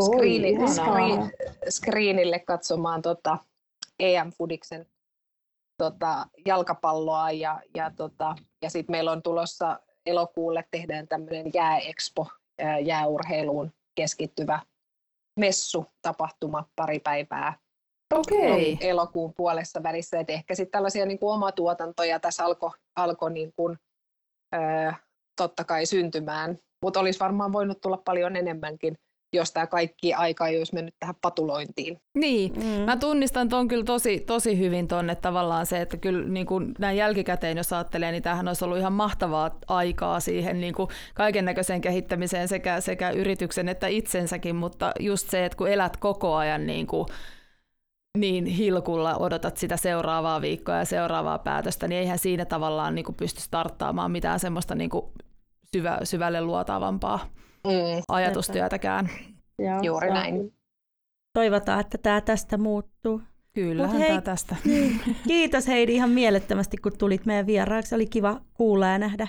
screeni, 0.00 0.48
ihanaa. 0.48 0.68
screen, 0.68 1.32
screenille 1.68 2.38
katsomaan 2.38 3.02
tota 3.02 3.38
EM-fudiksen 3.98 4.86
tota, 5.78 6.26
jalkapalloa 6.46 7.30
ja, 7.30 7.60
ja, 7.74 7.90
tota, 7.96 8.36
ja 8.62 8.70
sitten 8.70 8.92
meillä 8.92 9.12
on 9.12 9.22
tulossa 9.22 9.80
elokuulle 10.06 10.64
tehdään 10.70 11.08
tämmöinen 11.08 11.50
jääexpo, 11.54 12.28
ää, 12.58 12.78
jääurheiluun 12.78 13.72
keskittyvä 13.94 14.60
messu, 15.40 15.86
tapahtuma 16.02 16.68
pari 16.76 17.00
päivää 17.00 17.58
Okei. 18.14 18.78
elokuun 18.80 19.32
puolessa 19.36 19.82
välissä. 19.82 20.20
Et 20.20 20.30
ehkä 20.30 20.54
sitten 20.54 20.70
tällaisia 20.70 21.06
niin 21.06 21.18
kuin 21.18 21.34
omatuotantoja 21.34 22.20
tässä 22.20 22.44
alkoi 22.44 22.70
alko 22.96 23.28
niin 23.28 23.52
kuin, 23.56 23.78
totta 25.36 25.64
kai 25.64 25.86
syntymään, 25.86 26.58
mutta 26.82 27.00
olisi 27.00 27.20
varmaan 27.20 27.52
voinut 27.52 27.80
tulla 27.80 28.02
paljon 28.04 28.36
enemmänkin, 28.36 28.98
jos 29.36 29.52
tämä 29.52 29.66
kaikki 29.66 30.14
aika 30.14 30.48
ei 30.48 30.58
olisi 30.58 30.74
mennyt 30.74 30.94
tähän 31.00 31.14
patulointiin. 31.22 32.00
Niin, 32.14 32.54
Mm. 32.56 32.80
Mä 32.84 32.96
tunnistan 32.96 33.48
tuon 33.48 33.68
kyllä 33.68 33.84
tosi, 33.84 34.20
tosi 34.20 34.58
hyvin 34.58 34.88
ton, 34.88 35.10
että 35.10 35.22
tavallaan 35.22 35.66
se, 35.66 35.80
että 35.80 35.96
kyllä 35.96 36.28
niin 36.28 36.46
kuin 36.46 36.74
näin 36.78 36.96
jälkikäteen 36.96 37.56
jos 37.56 37.72
ajattelee, 37.72 38.12
niin 38.12 38.22
tämähän 38.22 38.48
olisi 38.48 38.64
ollut 38.64 38.78
ihan 38.78 38.92
mahtavaa 38.92 39.58
aikaa 39.68 40.20
siihen 40.20 40.60
niin 40.60 40.74
kuin 40.74 40.88
kaiken 41.14 41.44
näköiseen 41.44 41.80
kehittämiseen 41.80 42.48
sekä, 42.48 42.80
sekä 42.80 43.10
yrityksen 43.10 43.68
että 43.68 43.86
itsensäkin, 43.86 44.56
mutta 44.56 44.92
just 45.00 45.30
se, 45.30 45.44
että 45.44 45.58
kun 45.58 45.68
elät 45.68 45.96
koko 45.96 46.34
ajan 46.34 46.66
niin 46.66 46.86
kuin 46.86 47.06
niin 48.18 48.46
hilkulla 48.46 49.16
odotat 49.16 49.56
sitä 49.56 49.76
seuraavaa 49.76 50.40
viikkoa 50.40 50.76
ja 50.76 50.84
seuraavaa 50.84 51.38
päätöstä, 51.38 51.88
niin 51.88 51.98
eihän 51.98 52.18
siinä 52.18 52.44
tavallaan 52.44 52.94
niin 52.94 53.04
kuin 53.04 53.16
pysty 53.16 53.40
starttaamaan 53.40 54.10
mitään 54.10 54.40
semmoista 54.40 54.74
niin 54.74 54.90
kuin 54.90 55.06
syvä, 55.72 55.98
syvälle 56.04 56.40
luotaavampaa 56.40 57.26
Mm, 57.66 58.02
ajatustyötäkään. 58.08 59.08
Joo, 59.58 59.82
juuri 59.82 60.06
joo. 60.06 60.14
näin. 60.14 60.54
Toivotaan, 61.32 61.80
että 61.80 61.98
tämä 61.98 62.20
tästä 62.20 62.58
muuttuu. 62.58 63.22
Hei- 63.98 64.08
tämä 64.08 64.20
tästä. 64.20 64.56
Kiitos 65.28 65.66
Heidi 65.66 65.94
ihan 65.94 66.10
mielettömästi, 66.10 66.76
kun 66.76 66.98
tulit 66.98 67.26
meidän 67.26 67.46
vieraaksi. 67.46 67.94
Oli 67.94 68.06
kiva 68.06 68.40
kuulla 68.54 68.86
ja 68.86 68.98
nähdä 68.98 69.28